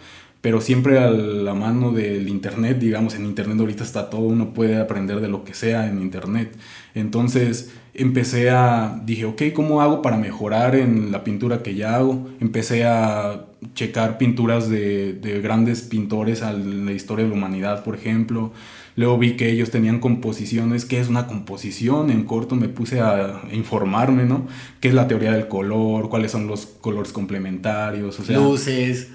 pero 0.43 0.61
siempre 0.61 0.99
a 0.99 1.09
la 1.09 1.55
mano 1.55 1.93
del 1.93 2.29
internet, 2.29 2.81
digamos, 2.81 3.15
en 3.15 3.25
internet 3.25 3.59
ahorita 3.61 3.85
está 3.85 4.11
todo, 4.11 4.23
uno 4.23 4.53
puede 4.53 4.77
aprender 4.77 5.21
de 5.21 5.29
lo 5.29 5.45
que 5.45 5.55
sea 5.55 5.89
en 5.89 6.03
internet. 6.03 6.53
Entonces 6.95 7.73
empecé 7.95 8.51
a, 8.51 9.01
dije, 9.05 9.25
ok, 9.25 9.43
¿cómo 9.55 9.83
hago 9.83 10.03
para 10.03 10.17
mejorar 10.17 10.75
en 10.75 11.13
la 11.13 11.25
pintura 11.25 11.63
que 11.63 11.75
ya 11.75 11.97
hago? 11.97 12.29
Empecé 12.41 12.85
a 12.85 13.47
checar 13.75 14.19
pinturas 14.19 14.69
de, 14.69 15.13
de 15.13 15.41
grandes 15.41 15.83
pintores 15.83 16.43
en 16.43 16.87
la 16.87 16.93
historia 16.93 17.25
de 17.25 17.31
la 17.31 17.37
humanidad, 17.37 17.85
por 17.85 17.95
ejemplo. 17.95 18.53
Luego 18.95 19.17
vi 19.19 19.37
que 19.37 19.51
ellos 19.51 19.71
tenían 19.71 20.01
composiciones, 20.01 20.85
¿qué 20.85 21.01
es 21.01 21.09
una 21.09 21.27
composición? 21.27 22.11
En 22.11 22.25
corto 22.25 22.57
me 22.57 22.69
puse 22.69 23.01
a 23.01 23.41
informarme, 23.53 24.25
¿no? 24.25 24.47
¿Qué 24.81 24.89
es 24.89 24.95
la 24.95 25.09
teoría 25.09 25.33
del 25.33 25.49
color? 25.49 26.11
¿Cuáles 26.11 26.31
son 26.31 26.47
los 26.47 26.67
colores 26.67 27.13
complementarios? 27.13 28.21
O 28.21 28.25
sea, 28.25 28.39
Luces 28.39 29.09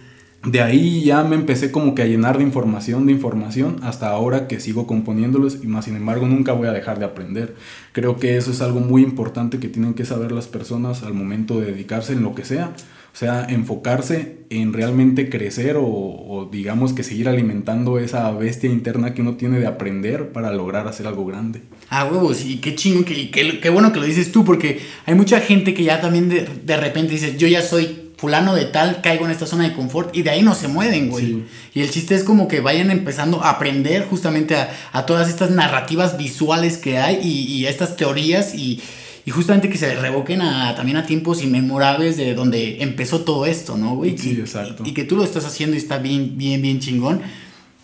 de 0.44 0.62
ahí 0.62 1.04
ya 1.04 1.24
me 1.24 1.36
empecé 1.36 1.72
como 1.72 1.96
que 1.96 2.04
a 2.04 2.06
llenar 2.06 2.38
de 2.38 2.44
información, 2.44 3.06
de 3.06 3.12
información, 3.12 3.78
hasta 3.82 4.10
ahora 4.10 4.48
que 4.48 4.60
sigo 4.60 4.88
componiéndolos 4.88 5.58
y 5.64 5.68
más 5.68 5.86
sin 5.86 5.96
embargo 5.96 6.28
nunca 6.28 6.54
voy 6.54 6.68
a 6.68 6.72
dejar 6.72 7.00
de 7.00 7.06
aprender. 7.06 7.56
Creo 7.92 8.18
que 8.18 8.38
eso 8.38 8.52
es 8.52 8.62
algo 8.62 8.80
muy 8.80 9.02
importante 9.02 9.60
que 9.60 9.68
tienen 9.68 9.94
que 9.94 10.06
saber 10.06 10.32
las 10.32 10.48
personas 10.48 11.04
al 11.04 11.14
momento 11.14 11.60
de 11.60 11.72
dedicarse 11.72 12.14
en 12.14 12.24
lo 12.24 12.36
que 12.36 12.46
sea. 12.46 12.74
O 13.14 13.20
sea, 13.20 13.48
enfocarse 13.50 14.46
en 14.52 14.74
realmente 14.74 15.28
crecer 15.28 15.76
o, 15.80 16.48
digamos 16.52 16.94
que 16.94 17.02
seguir 17.02 17.28
alimentando 17.28 17.98
esa 17.98 18.30
bestia 18.30 18.70
interna 18.70 19.16
que 19.16 19.24
uno 19.24 19.38
tiene 19.38 19.60
de 19.60 19.66
aprender 19.66 20.32
para 20.32 20.54
lograr 20.54 20.88
hacer 20.88 21.08
algo 21.08 21.26
grande. 21.26 21.64
Ah, 21.90 22.06
huevos, 22.06 22.46
y 22.46 22.58
qué 22.58 22.76
chingo, 22.76 23.04
que, 23.06 23.32
qué 23.32 23.70
bueno 23.72 23.92
que 23.92 24.00
lo 24.00 24.06
dices 24.06 24.32
tú, 24.32 24.46
porque 24.46 24.82
hay 25.08 25.16
mucha 25.16 25.40
gente 25.40 25.74
que 25.74 25.84
ya 25.84 26.00
también 26.00 26.30
de, 26.30 26.48
de 26.64 26.78
repente 26.78 27.14
dice, 27.14 27.36
yo 27.38 27.48
ya 27.48 27.64
soy 27.64 28.07
fulano 28.18 28.56
de 28.56 28.66
tal, 28.66 29.02
caigo 29.02 29.26
en 29.26 29.32
esta 29.32 29.46
zona 29.46 29.66
de 29.66 29.74
confort 29.74 30.16
y 30.16 30.24
de 30.24 30.32
ahí 30.32 30.42
no 30.42 30.56
se 30.56 30.68
mueven, 30.68 31.10
güey. 31.10 31.44
Y 31.74 31.82
el 31.82 31.92
chiste 31.92 32.16
es 32.16 32.24
como 32.24 32.48
que 32.48 32.60
vayan 32.62 32.90
empezando 32.90 33.44
a 33.44 33.52
aprender 33.52 34.06
justamente 34.06 34.56
a, 34.56 35.06
todas 35.06 35.30
estas 35.30 35.52
narrativas 35.52 36.18
visuales 36.18 36.78
que 36.78 36.98
hay 36.98 37.20
y, 37.22 37.66
a 37.68 37.70
estas 37.70 37.96
teorías 37.96 38.56
y, 38.56 38.82
justamente 39.30 39.70
que 39.70 39.78
se 39.78 39.94
revoquen 39.94 40.42
a, 40.42 40.74
también 40.74 40.98
a 40.98 41.06
tiempos 41.06 41.44
inmemorables 41.44 42.18
de 42.18 42.34
donde 42.34 42.82
empezó 42.82 43.22
todo 43.22 43.46
esto, 43.46 43.78
¿no, 43.78 43.96
güey? 43.96 44.18
Sí, 44.18 44.32
exacto. 44.32 44.84
Y, 44.86 44.94
que 44.94 45.04
tú 45.04 45.16
lo 45.16 45.24
estás 45.24 45.46
haciendo 45.46 45.76
y 45.76 45.80
está 45.80 46.00
bien, 46.00 46.38
bien, 46.38 46.62
bien 46.62 46.80
chingón. 46.80 47.22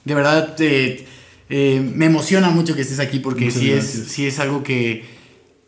De 0.04 0.16
verdad, 0.16 0.56
eh, 0.60 1.06
eh, 1.50 1.80
me 1.94 2.06
emociona 2.06 2.50
mucho 2.50 2.76
que 2.76 2.82
estés 2.82 3.00
aquí 3.00 3.20
porque 3.20 3.52
sí 3.52 3.72
es, 3.72 4.06
sí 4.08 4.26
es 4.26 4.40
algo 4.40 4.64
que, 4.64 5.06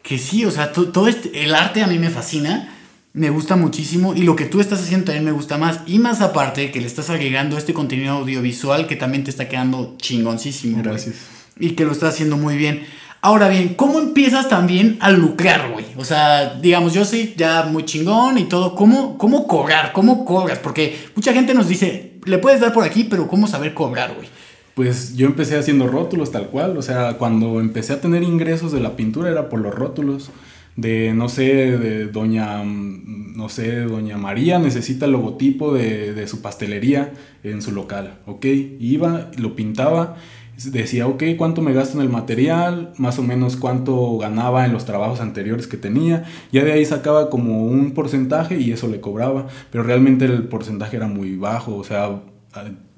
que 0.02 0.18
sí, 0.18 0.44
o 0.44 0.50
sea, 0.50 0.72
todo 0.72 1.08
este, 1.08 1.44
el 1.44 1.54
arte 1.54 1.84
a 1.84 1.88
mí 1.88 2.00
me 2.00 2.10
fascina 2.10 2.75
me 3.16 3.30
gusta 3.30 3.56
muchísimo 3.56 4.14
y 4.14 4.24
lo 4.24 4.36
que 4.36 4.44
tú 4.44 4.60
estás 4.60 4.82
haciendo 4.82 5.06
también 5.06 5.24
me 5.24 5.32
gusta 5.32 5.58
más. 5.58 5.80
Y 5.88 6.00
más 6.00 6.20
aparte 6.20 6.70
que 6.72 6.82
le 6.82 6.86
estás 6.86 7.10
agregando 7.10 7.58
este 7.58 7.74
contenido 7.74 8.16
audiovisual 8.16 8.88
que 8.88 8.98
también 8.98 9.24
te 9.24 9.30
está 9.30 9.48
quedando 9.48 9.96
chingoncísimo. 9.98 10.84
Gracias. 10.84 11.16
Y 11.58 11.72
que 11.72 11.86
lo 11.86 11.94
estás 11.94 12.14
haciendo 12.14 12.36
muy 12.36 12.58
bien. 12.58 12.86
Ahora 13.22 13.48
bien, 13.48 13.74
¿cómo 13.76 14.00
empiezas 14.00 14.50
también 14.50 14.98
a 15.00 15.12
lucrar, 15.12 15.72
güey? 15.72 15.86
O 15.96 16.04
sea, 16.04 16.56
digamos, 16.56 16.94
yo 16.94 17.06
soy 17.06 17.34
ya 17.38 17.64
muy 17.64 17.86
chingón 17.86 18.38
y 18.38 18.44
todo. 18.44 18.76
¿Cómo, 18.76 19.18
¿Cómo 19.18 19.48
cobrar? 19.48 19.94
¿Cómo 19.94 20.26
cobras? 20.26 20.60
Porque 20.60 20.98
mucha 21.16 21.32
gente 21.32 21.54
nos 21.54 21.70
dice, 21.70 22.20
le 22.26 22.38
puedes 22.38 22.60
dar 22.60 22.74
por 22.74 22.84
aquí, 22.84 23.06
pero 23.06 23.30
¿cómo 23.30 23.48
saber 23.48 23.74
cobrar, 23.74 24.14
güey? 24.14 24.28
Pues 24.74 25.16
yo 25.16 25.26
empecé 25.26 25.58
haciendo 25.58 25.88
rótulos 25.88 26.32
tal 26.32 26.48
cual. 26.50 26.78
O 26.78 26.82
sea, 26.82 27.14
cuando 27.14 27.62
empecé 27.62 27.94
a 27.94 28.02
tener 28.02 28.24
ingresos 28.24 28.74
de 28.74 28.82
la 28.82 28.98
pintura 28.98 29.32
era 29.32 29.48
por 29.48 29.62
los 29.62 29.74
rótulos 29.74 30.32
de, 30.76 31.14
no 31.14 31.30
sé, 31.30 31.78
de 31.78 32.08
doña, 32.08 32.64
no 32.64 33.50
sé, 33.50 33.82
doña 33.82 34.18
María 34.18 34.60
necesita 34.60 35.06
el 35.06 35.14
logotipo 35.14 35.74
de, 35.74 36.28
su 36.28 36.42
pastelería 36.42 37.14
en 37.44 37.62
su 37.62 37.72
local, 37.72 38.20
¿ok? 38.26 38.46
Iba, 38.80 39.32
lo 39.38 39.56
pintaba, 39.56 40.18
decía, 40.64 41.08
ok, 41.08 41.24
¿cuánto 41.38 41.62
me 41.62 41.74
gasto 41.74 41.98
en 41.98 42.04
el 42.04 42.10
material? 42.10 42.94
Más 42.98 43.20
o 43.20 43.24
menos 43.24 43.56
cuánto 43.58 44.18
ganaba 44.18 44.66
en 44.66 44.74
los 44.74 44.86
trabajos 44.86 45.22
anteriores 45.22 45.68
que 45.68 45.78
tenía. 45.78 46.24
Ya 46.52 46.64
de 46.64 46.74
ahí 46.74 46.86
sacaba 46.86 47.30
como 47.30 47.66
un 47.66 47.92
porcentaje 47.92 48.60
y 48.60 48.72
eso 48.72 48.88
le 48.88 49.02
cobraba, 49.02 49.48
pero 49.72 49.84
realmente 49.84 50.26
el 50.26 50.44
porcentaje 50.44 50.98
era 50.98 51.08
muy 51.08 51.36
bajo, 51.38 51.76
o 51.76 51.84
sea, 51.84 52.22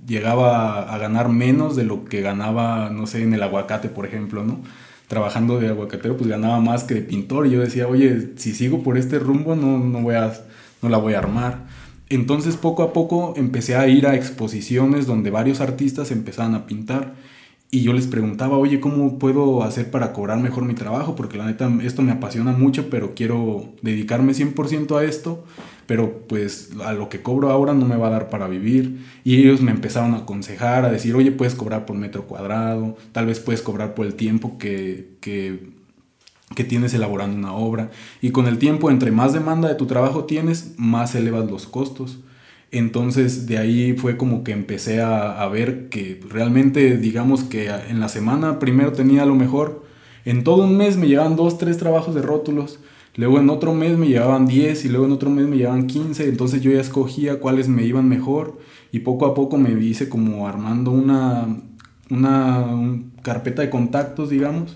llegaba 0.06 0.94
a 0.94 0.98
ganar 0.98 1.30
menos 1.30 1.76
de 1.76 1.84
lo 1.84 2.06
que 2.06 2.22
ganaba, 2.22 2.90
no 2.90 3.06
sé, 3.08 3.24
en 3.24 3.34
el 3.34 3.44
aguacate, 3.44 3.90
por 3.90 4.06
ejemplo, 4.06 4.44
¿no? 4.44 4.62
Trabajando 5.08 5.60
de 5.60 5.70
aguacatero, 5.70 6.18
pues 6.18 6.30
ganaba 6.30 6.60
más 6.60 6.84
que 6.84 6.96
de 6.96 7.02
pintor. 7.02 7.48
Y 7.48 7.52
yo 7.52 7.60
decía, 7.60 7.88
oye, 7.88 8.34
si 8.36 8.54
sigo 8.54 8.84
por 8.84 8.98
este 8.98 9.20
rumbo, 9.20 9.56
no, 9.56 9.80
no, 9.80 10.02
voy 10.02 10.16
a, 10.16 10.34
no 10.82 10.90
la 10.90 10.98
voy 10.98 11.14
a 11.14 11.20
armar. 11.20 11.66
Entonces 12.10 12.56
poco 12.56 12.84
a 12.84 12.94
poco 12.94 13.34
empecé 13.36 13.76
a 13.76 13.88
ir 13.88 14.08
a 14.08 14.16
exposiciones 14.16 15.08
donde 15.08 15.30
varios 15.30 15.60
artistas 15.60 16.12
empezaban 16.12 16.56
a 16.56 16.66
pintar 16.66 17.16
y 17.70 17.82
yo 17.82 17.92
les 17.92 18.08
preguntaba, 18.08 18.58
oye, 18.58 18.80
¿cómo 18.80 19.20
puedo 19.20 19.64
hacer 19.64 19.92
para 19.92 20.14
cobrar 20.14 20.40
mejor 20.40 20.64
mi 20.64 20.74
trabajo? 20.74 21.16
Porque 21.16 21.38
la 21.38 21.46
neta, 21.46 21.70
esto 21.84 22.02
me 22.02 22.14
apasiona 22.14 22.54
mucho, 22.54 22.90
pero 22.90 23.14
quiero 23.14 23.74
dedicarme 23.82 24.32
100% 24.32 24.98
a 24.98 25.04
esto, 25.04 25.44
pero 25.88 26.28
pues 26.28 26.72
a 26.86 26.94
lo 26.94 27.10
que 27.10 27.24
cobro 27.24 27.50
ahora 27.50 27.74
no 27.74 27.86
me 27.88 27.96
va 27.96 28.08
a 28.08 28.12
dar 28.12 28.30
para 28.30 28.48
vivir. 28.48 29.06
Y 29.24 29.38
ellos 29.38 29.62
me 29.62 29.72
empezaron 29.72 30.14
a 30.14 30.20
aconsejar, 30.20 30.86
a 30.86 30.92
decir, 30.92 31.16
oye, 31.16 31.32
puedes 31.32 31.56
cobrar 31.56 31.86
por 31.86 31.98
metro 31.98 32.28
cuadrado, 32.28 32.96
tal 33.14 33.26
vez 33.26 33.40
puedes 33.40 33.62
cobrar 33.62 33.96
por 33.96 34.06
el 34.06 34.14
tiempo 34.14 34.58
que, 34.60 35.16
que, 35.22 35.72
que 36.56 36.64
tienes 36.64 36.94
elaborando 36.94 37.38
una 37.38 37.54
obra. 37.54 37.90
Y 38.22 38.32
con 38.32 38.48
el 38.48 38.60
tiempo, 38.60 38.92
entre 38.92 39.12
más 39.12 39.34
demanda 39.34 39.68
de 39.68 39.76
tu 39.76 39.88
trabajo 39.88 40.26
tienes, 40.26 40.76
más 40.78 41.16
elevas 41.16 41.50
los 41.50 41.66
costos. 41.66 42.20
Entonces 42.72 43.48
de 43.48 43.58
ahí 43.58 43.94
fue 43.94 44.18
como 44.18 44.44
que 44.44 44.52
empecé 44.52 45.02
a, 45.02 45.48
ver 45.48 45.88
que 45.90 46.20
realmente 46.30 46.98
digamos 46.98 47.44
que 47.44 47.70
en 47.70 48.00
la 48.00 48.10
semana 48.10 48.60
primero 48.60 48.92
tenía 48.92 49.26
lo 49.26 49.36
mejor, 49.36 49.86
en 50.26 50.44
todo 50.44 50.66
un 50.66 50.76
mes 50.76 50.98
me 50.98 51.08
llevaban 51.08 51.38
dos, 51.38 51.58
tres 51.58 51.78
trabajos 51.78 52.14
de 52.14 52.22
rótulos, 52.22 52.80
luego 53.18 53.40
en 53.40 53.50
otro 53.50 53.74
mes 53.74 53.98
me 53.98 54.08
llevaban 54.08 54.48
10 54.48 54.86
y 54.86 54.90
luego 54.90 55.06
en 55.06 55.12
otro 55.12 55.30
mes 55.30 55.48
me 55.48 55.58
llevaban 55.58 55.88
15, 55.88 56.30
entonces 56.30 56.62
yo 56.62 56.72
ya 56.72 56.80
escogía 56.80 57.40
cuáles 57.40 57.68
me 57.68 57.84
iban 57.84 58.08
mejor 58.08 58.58
y 58.92 59.00
poco 59.00 59.26
a 59.26 59.34
poco 59.34 59.58
me 59.58 59.72
hice 59.84 60.08
como 60.08 60.48
armando 60.48 60.92
una, 60.92 61.48
una 62.10 62.66
carpeta 63.24 63.62
de 63.62 63.70
contactos, 63.70 64.30
digamos, 64.30 64.76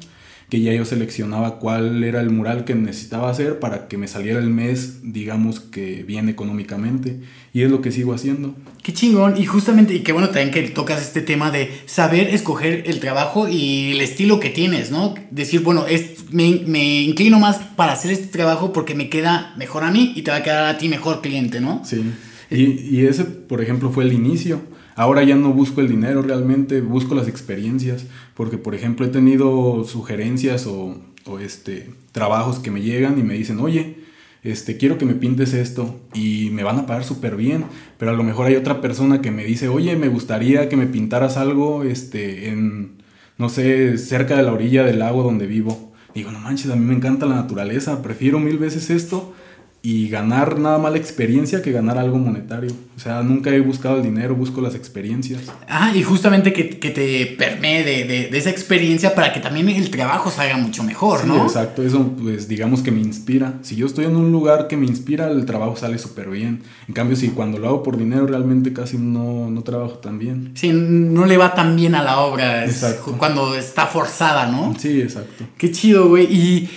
que 0.52 0.60
ya 0.60 0.74
yo 0.74 0.84
seleccionaba 0.84 1.60
cuál 1.60 2.04
era 2.04 2.20
el 2.20 2.30
mural 2.30 2.66
que 2.66 2.76
necesitaba 2.76 3.30
hacer 3.30 3.60
para 3.60 3.88
que 3.88 3.98
me 3.98 4.10
saliera 4.10 4.38
el 4.38 4.50
mes, 4.50 5.00
digamos 5.02 5.62
que 5.62 6.04
bien 6.04 6.28
económicamente. 6.28 7.22
Y 7.54 7.62
es 7.62 7.72
lo 7.72 7.80
que 7.80 7.94
sigo 7.94 8.14
haciendo. 8.14 8.54
Qué 8.84 8.92
chingón. 8.92 9.38
Y 9.38 9.46
justamente, 9.46 9.94
y 9.94 10.00
qué 10.02 10.12
bueno 10.12 10.28
también 10.28 10.52
que 10.52 10.64
tocas 10.64 11.02
este 11.02 11.22
tema 11.22 11.52
de 11.52 11.72
saber 11.86 12.28
escoger 12.28 12.84
el 12.88 13.00
trabajo 13.00 13.48
y 13.48 13.94
el 13.94 14.02
estilo 14.02 14.42
que 14.42 14.50
tienes, 14.50 14.92
¿no? 14.92 15.16
Decir, 15.32 15.62
bueno, 15.62 15.88
es, 15.88 16.30
me, 16.32 16.62
me 16.68 17.04
inclino 17.04 17.40
más 17.40 17.56
para 17.78 17.94
hacer 17.94 18.12
este 18.12 18.28
trabajo 18.28 18.74
porque 18.74 18.94
me 18.94 19.08
queda 19.08 19.54
mejor 19.58 19.86
a 19.86 19.92
mí 19.92 20.12
y 20.18 20.24
te 20.24 20.32
va 20.32 20.38
a 20.38 20.44
quedar 20.44 20.66
a 20.66 20.78
ti 20.78 20.90
mejor 20.90 21.22
cliente, 21.22 21.62
¿no? 21.62 21.82
Sí. 21.86 22.04
Y, 22.50 22.64
y 22.98 23.06
ese, 23.06 23.24
por 23.24 23.62
ejemplo, 23.62 23.90
fue 23.90 24.04
el 24.04 24.12
inicio 24.12 24.62
Ahora 24.96 25.24
ya 25.24 25.36
no 25.36 25.54
busco 25.54 25.82
el 25.82 25.88
dinero 25.88 26.22
realmente, 26.22 26.82
busco 26.82 27.16
las 27.16 27.28
experiencias, 27.28 28.06
porque 28.34 28.58
por 28.58 28.76
ejemplo 28.76 29.06
he 29.06 29.10
tenido 29.10 29.84
sugerencias 29.84 30.68
o, 30.68 31.00
este, 31.40 31.90
trabajos 32.12 32.60
que 32.60 32.72
me 32.72 32.82
llegan 32.82 33.18
y 33.18 33.24
me 33.24 33.36
dicen, 33.36 33.60
oye, 33.60 33.98
este, 34.44 34.78
quiero 34.78 34.98
que 34.98 35.06
me 35.06 35.14
pintes 35.14 35.54
esto 35.54 36.02
y 36.14 36.50
me 36.52 36.64
van 36.64 36.80
a 36.80 36.86
pagar 36.86 37.04
súper 37.04 37.36
bien, 37.36 37.66
pero 37.98 38.12
a 38.12 38.16
lo 38.16 38.24
mejor 38.24 38.48
hay 38.48 38.56
otra 38.56 38.82
persona 38.82 39.22
que 39.22 39.32
me 39.32 39.46
dice, 39.46 39.68
oye, 39.68 39.96
me 39.96 40.08
gustaría 40.08 40.68
que 40.68 40.78
me 40.78 40.88
pintaras 40.88 41.38
algo, 41.38 41.84
este, 41.84 42.50
en, 42.50 43.04
no 43.38 43.50
sé, 43.50 43.98
cerca 43.98 44.36
de 44.36 44.44
la 44.44 44.52
orilla 44.52 44.84
del 44.84 45.00
lago 45.00 45.24
donde 45.24 45.48
vivo. 45.48 45.94
Digo, 46.14 46.32
no 46.32 46.40
manches, 46.40 46.70
a 46.72 46.76
mí 46.76 46.84
me 46.84 46.96
encanta 46.96 47.26
la 47.26 47.36
naturaleza, 47.36 48.02
prefiero 48.02 48.40
mil 48.40 48.58
veces 48.58 48.90
esto 48.90 49.34
y 49.84 50.10
ganar 50.10 50.60
nada 50.60 50.78
más 50.78 50.92
la 50.92 51.00
experiencia 51.00 51.64
que 51.64 51.72
ganar 51.72 51.98
algo 51.98 52.20
monetario. 52.20 52.72
O 52.96 53.00
sea, 53.00 53.24
nunca 53.24 53.50
he 53.50 53.60
buscado 53.62 53.98
el 53.98 54.04
dinero, 54.04 54.36
busco 54.36 54.62
las 54.62 54.76
experiencias. 54.76 55.42
Ah, 55.68 55.92
y 55.96 56.04
justamente 56.04 56.54
que, 56.54 56.70
que 56.70 56.92
te 56.92 57.26
permee 57.36 57.84
de, 57.84 58.04
de, 58.06 58.28
de, 58.30 58.38
esa 58.38 58.52
experiencia 58.52 59.16
para 59.16 59.34
que 59.34 59.40
también 59.40 59.68
el 59.70 59.90
trabajo 59.90 60.30
salga 60.30 60.56
mucho 60.58 60.84
mejor, 60.84 61.22
sí, 61.22 61.28
¿no? 61.28 61.44
Exacto, 61.44 61.82
eso 61.82 62.16
pues 62.22 62.48
digamos 62.48 62.84
que 62.84 62.92
me 62.92 63.00
inspira. 63.00 63.56
Si 63.64 63.76
yo 63.76 63.88
estoy 63.88 64.06
en 64.06 64.16
un 64.16 64.32
lugar 64.32 64.68
que 64.68 64.78
me 64.78 64.86
inspira, 64.86 65.32
el 65.32 65.48
trabajo 65.48 65.76
sale 65.76 65.98
súper 65.98 66.30
bien. 66.30 66.62
En 66.88 66.94
cambio, 66.94 67.16
si 67.16 67.30
cuando 67.30 67.58
lo 67.58 67.68
hago 67.68 67.82
por 67.82 67.98
dinero, 67.98 68.28
realmente 68.28 68.74
casi 68.74 69.00
no, 69.00 69.50
no 69.50 69.64
trabajo 69.64 69.94
tan 69.94 70.20
bien. 70.20 70.52
Sí, 70.54 70.72
no 70.72 71.26
le 71.26 71.38
va 71.38 71.56
tan 71.56 71.76
bien 71.76 71.96
a 71.96 72.04
la 72.04 72.20
obra 72.20 72.66
exacto. 72.66 73.16
cuando 73.18 73.56
está 73.56 73.88
forzada, 73.88 74.46
¿no? 74.46 74.76
Sí, 74.78 75.02
exacto. 75.02 75.44
Qué 75.58 75.72
chido, 75.72 76.08
güey. 76.08 76.26
Y... 76.32 76.70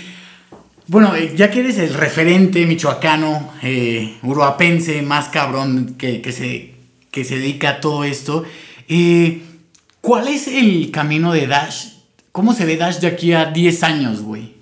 Bueno, 0.86 1.16
eh, 1.16 1.32
ya 1.34 1.50
que 1.50 1.60
eres 1.60 1.78
el 1.78 1.94
referente 1.94 2.66
michoacano, 2.66 3.52
eh, 3.62 4.18
uruapense, 4.22 5.00
más 5.00 5.28
cabrón 5.28 5.94
que, 5.96 6.20
que, 6.20 6.30
se, 6.30 6.74
que 7.10 7.24
se 7.24 7.38
dedica 7.38 7.70
a 7.70 7.80
todo 7.80 8.04
esto, 8.04 8.44
eh, 8.86 9.40
¿cuál 10.02 10.28
es 10.28 10.46
el 10.46 10.90
camino 10.90 11.32
de 11.32 11.46
Dash? 11.46 11.86
¿Cómo 12.32 12.52
se 12.52 12.66
ve 12.66 12.76
Dash 12.76 12.98
de 12.98 13.06
aquí 13.06 13.32
a 13.32 13.46
10 13.46 13.82
años, 13.82 14.20
güey? 14.20 14.56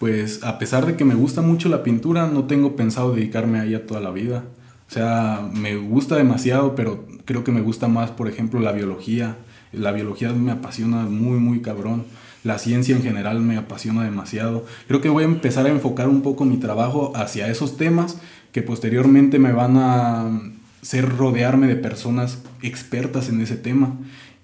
Pues 0.00 0.42
a 0.42 0.58
pesar 0.58 0.86
de 0.86 0.96
que 0.96 1.04
me 1.04 1.14
gusta 1.14 1.40
mucho 1.40 1.68
la 1.68 1.84
pintura, 1.84 2.26
no 2.26 2.44
tengo 2.44 2.74
pensado 2.74 3.14
dedicarme 3.14 3.60
a 3.60 3.64
ella 3.64 3.86
toda 3.86 4.00
la 4.00 4.10
vida. 4.10 4.42
O 4.88 4.92
sea, 4.92 5.48
me 5.52 5.76
gusta 5.76 6.16
demasiado, 6.16 6.74
pero 6.74 7.06
creo 7.24 7.44
que 7.44 7.52
me 7.52 7.60
gusta 7.60 7.86
más, 7.86 8.10
por 8.10 8.26
ejemplo, 8.28 8.58
la 8.58 8.72
biología. 8.72 9.36
La 9.70 9.92
biología 9.92 10.32
me 10.32 10.50
apasiona 10.50 11.04
muy, 11.04 11.38
muy 11.38 11.62
cabrón 11.62 12.06
la 12.44 12.58
ciencia 12.58 12.94
en 12.94 13.02
general 13.02 13.40
me 13.40 13.56
apasiona 13.56 14.04
demasiado. 14.04 14.66
Creo 14.86 15.00
que 15.00 15.08
voy 15.08 15.24
a 15.24 15.26
empezar 15.26 15.66
a 15.66 15.70
enfocar 15.70 16.08
un 16.08 16.22
poco 16.22 16.44
mi 16.44 16.58
trabajo 16.58 17.12
hacia 17.16 17.48
esos 17.48 17.76
temas 17.76 18.18
que 18.52 18.62
posteriormente 18.62 19.38
me 19.38 19.52
van 19.52 19.76
a 19.78 20.40
ser 20.82 21.08
rodearme 21.08 21.66
de 21.66 21.76
personas 21.76 22.38
expertas 22.62 23.30
en 23.30 23.40
ese 23.40 23.56
tema 23.56 23.96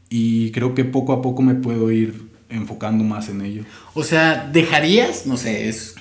y 0.08 0.50
creo 0.50 0.74
que 0.74 0.84
poco 0.84 1.12
a 1.12 1.22
poco 1.22 1.42
me 1.42 1.54
puedo 1.54 1.92
ir 1.92 2.30
enfocando 2.48 3.04
más 3.04 3.28
en 3.28 3.42
ello. 3.42 3.64
O 3.94 4.02
sea, 4.02 4.48
dejarías, 4.50 5.26
no 5.26 5.36
sé, 5.36 5.68
es 5.68 5.94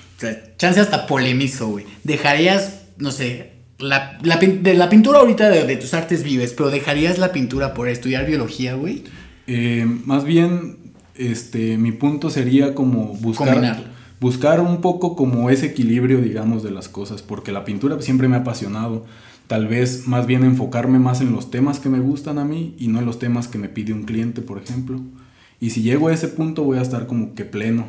chance 0.56 0.80
hasta 0.80 1.06
polemizo, 1.06 1.68
güey. 1.68 1.84
Dejarías, 2.02 2.80
no 2.96 3.12
sé, 3.12 3.52
la, 3.78 4.18
la, 4.22 4.36
de 4.36 4.74
la 4.74 4.88
pintura 4.88 5.20
ahorita 5.20 5.48
de, 5.50 5.64
de, 5.64 5.76
tus 5.76 5.94
artes 5.94 6.24
vives, 6.24 6.52
pero 6.54 6.70
dejarías 6.70 7.18
la 7.18 7.30
pintura 7.30 7.74
por 7.74 7.88
estudiar 7.88 8.26
biología, 8.26 8.74
güey. 8.74 9.04
Eh, 9.46 9.86
más 10.04 10.24
bien 10.24 10.79
este, 11.20 11.76
mi 11.76 11.92
punto 11.92 12.30
sería 12.30 12.74
como 12.74 13.14
buscar, 13.20 13.84
buscar 14.20 14.60
un 14.60 14.80
poco 14.80 15.14
como 15.14 15.50
ese 15.50 15.66
equilibrio, 15.66 16.20
digamos, 16.20 16.62
de 16.62 16.70
las 16.70 16.88
cosas, 16.88 17.22
porque 17.22 17.52
la 17.52 17.64
pintura 17.64 18.00
siempre 18.00 18.26
me 18.26 18.36
ha 18.36 18.40
apasionado. 18.40 19.04
Tal 19.46 19.66
vez 19.66 20.06
más 20.06 20.26
bien 20.26 20.44
enfocarme 20.44 20.98
más 20.98 21.20
en 21.20 21.32
los 21.32 21.50
temas 21.50 21.78
que 21.78 21.88
me 21.88 22.00
gustan 22.00 22.38
a 22.38 22.44
mí 22.44 22.74
y 22.78 22.88
no 22.88 23.00
en 23.00 23.06
los 23.06 23.18
temas 23.18 23.48
que 23.48 23.58
me 23.58 23.68
pide 23.68 23.92
un 23.92 24.04
cliente, 24.04 24.42
por 24.42 24.58
ejemplo. 24.58 25.00
Y 25.60 25.70
si 25.70 25.82
llego 25.82 26.08
a 26.08 26.14
ese 26.14 26.28
punto 26.28 26.64
voy 26.64 26.78
a 26.78 26.82
estar 26.82 27.06
como 27.06 27.34
que 27.34 27.44
pleno. 27.44 27.86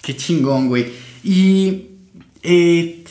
Qué 0.00 0.16
chingón, 0.16 0.68
güey. 0.68 0.86
Y 1.24 1.88
eh, 2.42 3.04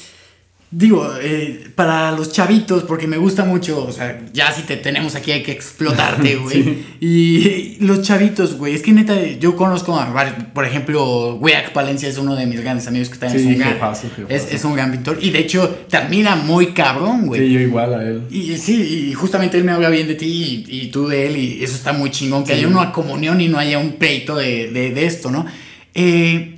digo, 0.78 1.10
eh, 1.22 1.68
para 1.74 2.12
los 2.12 2.34
chavitos, 2.34 2.84
porque 2.84 3.08
me 3.08 3.16
gusta 3.18 3.46
mucho, 3.46 3.86
o 3.86 3.92
sea, 3.94 4.22
ya 4.34 4.52
si 4.52 4.64
te 4.64 4.76
tenemos 4.76 5.16
aquí 5.16 5.32
hay 5.32 5.42
que 5.42 5.54
explotarte, 5.54 6.36
güey. 6.44 6.64
sí. 6.64 6.86
Y 7.00 7.78
los 7.80 8.02
chavitos, 8.02 8.58
güey, 8.58 8.76
es 8.76 8.82
que 8.82 8.92
neta, 8.92 9.16
yo 9.40 9.56
conozco 9.56 9.98
a 9.98 10.14
por 10.54 10.66
ejemplo, 10.66 11.36
Weak 11.36 11.72
Palencia 11.72 12.10
es 12.10 12.18
uno 12.18 12.36
de 12.36 12.46
mis 12.46 12.60
grandes 12.60 12.88
amigos 12.88 13.10
que 13.10 13.18
también 13.18 13.42
sí, 13.42 13.50
es, 13.50 13.56
un 13.56 13.60
gran. 13.62 13.94
Es, 14.28 14.52
es, 14.52 14.66
un 14.66 14.76
gran 14.76 14.92
pintor. 14.92 15.18
Y 15.22 15.30
de 15.30 15.40
hecho, 15.40 15.86
termina 15.90 16.36
muy 16.36 16.74
cabrón, 16.74 17.28
güey. 17.28 17.40
Sí, 17.40 17.54
yo 17.54 17.60
igual 17.62 17.94
a 17.94 18.04
él. 18.04 18.24
Y 18.30 18.58
sí, 18.58 19.08
y 19.10 19.14
justamente 19.14 19.58
él 19.58 19.64
me 19.64 19.72
habla 19.72 19.90
bien 19.90 20.10
de 20.10 20.16
ti 20.16 20.66
y, 20.68 20.82
y 20.82 20.88
tú 20.88 21.08
de 21.08 21.28
él, 21.28 21.38
y 21.38 21.64
eso 21.64 21.76
está 21.76 21.94
muy 21.94 22.12
chingón, 22.12 22.44
que 22.44 22.52
sí. 22.52 22.60
haya 22.60 22.68
una 22.68 22.92
comunión 22.92 23.40
y 23.40 23.48
no 23.48 23.58
haya 23.58 23.80
un 23.80 23.94
pleito 23.94 24.36
de, 24.36 24.72
de, 24.72 24.92
de 24.92 25.06
esto, 25.06 25.32
¿no? 25.32 25.46
Eh. 25.94 26.52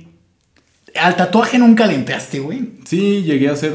¿Al 0.94 1.14
tatuaje 1.14 1.58
nunca 1.58 1.86
le 1.86 1.94
entraste, 1.94 2.40
güey? 2.40 2.70
Sí, 2.84 3.22
llegué 3.22 3.48
a 3.48 3.52
hacer 3.52 3.72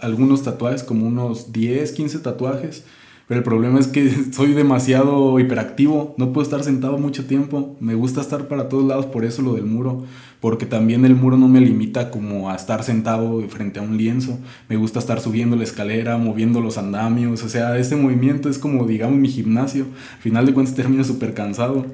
algunos 0.00 0.42
tatuajes, 0.42 0.82
como 0.82 1.06
unos 1.06 1.52
10, 1.52 1.92
15 1.92 2.18
tatuajes. 2.20 2.84
Pero 3.30 3.38
el 3.38 3.44
problema 3.44 3.78
es 3.78 3.86
que 3.86 4.10
soy 4.32 4.54
demasiado 4.54 5.38
hiperactivo, 5.38 6.16
no 6.18 6.32
puedo 6.32 6.42
estar 6.44 6.64
sentado 6.64 6.98
mucho 6.98 7.26
tiempo. 7.26 7.76
Me 7.78 7.94
gusta 7.94 8.20
estar 8.20 8.48
para 8.48 8.68
todos 8.68 8.84
lados, 8.84 9.06
por 9.06 9.24
eso 9.24 9.40
lo 9.42 9.54
del 9.54 9.66
muro. 9.66 10.04
Porque 10.40 10.66
también 10.66 11.04
el 11.04 11.14
muro 11.14 11.36
no 11.36 11.46
me 11.46 11.60
limita 11.60 12.10
como 12.10 12.50
a 12.50 12.56
estar 12.56 12.82
sentado 12.82 13.40
frente 13.48 13.78
a 13.78 13.82
un 13.82 13.96
lienzo. 13.96 14.38
Me 14.68 14.74
gusta 14.74 14.98
estar 14.98 15.20
subiendo 15.20 15.54
la 15.54 15.62
escalera, 15.62 16.18
moviendo 16.18 16.60
los 16.60 16.76
andamios. 16.76 17.44
O 17.44 17.48
sea, 17.48 17.78
ese 17.78 17.94
movimiento 17.94 18.48
es 18.48 18.58
como, 18.58 18.84
digamos, 18.84 19.18
mi 19.18 19.28
gimnasio. 19.28 19.86
Al 20.16 20.22
final 20.22 20.46
de 20.46 20.54
cuentas 20.54 20.74
termino 20.74 21.04
súper 21.04 21.32
cansado. 21.32 21.86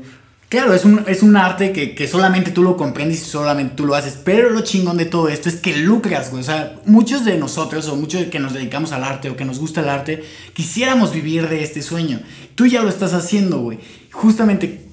Claro, 0.48 0.74
es 0.74 0.84
un, 0.84 1.02
es 1.08 1.24
un 1.24 1.36
arte 1.36 1.72
que, 1.72 1.96
que, 1.96 2.06
solamente 2.06 2.52
tú 2.52 2.62
lo 2.62 2.76
comprendes 2.76 3.20
y 3.20 3.24
solamente 3.24 3.74
tú 3.74 3.84
lo 3.84 3.96
haces. 3.96 4.16
Pero 4.24 4.48
lo 4.50 4.60
chingón 4.60 4.96
de 4.96 5.04
todo 5.04 5.28
esto 5.28 5.48
es 5.48 5.56
que 5.56 5.76
lucras, 5.76 6.30
güey. 6.30 6.40
O 6.40 6.44
sea, 6.44 6.76
muchos 6.84 7.24
de 7.24 7.36
nosotros, 7.36 7.88
o 7.88 7.96
muchos 7.96 8.20
de 8.20 8.30
que 8.30 8.38
nos 8.38 8.54
dedicamos 8.54 8.92
al 8.92 9.02
arte 9.02 9.28
o 9.28 9.36
que 9.36 9.44
nos 9.44 9.58
gusta 9.58 9.80
el 9.80 9.88
arte, 9.88 10.22
quisiéramos 10.52 11.12
vivir 11.12 11.48
de 11.48 11.64
este 11.64 11.82
sueño. 11.82 12.20
Tú 12.54 12.66
ya 12.66 12.82
lo 12.82 12.88
estás 12.88 13.12
haciendo, 13.12 13.58
güey. 13.58 13.80
Justamente, 14.12 14.86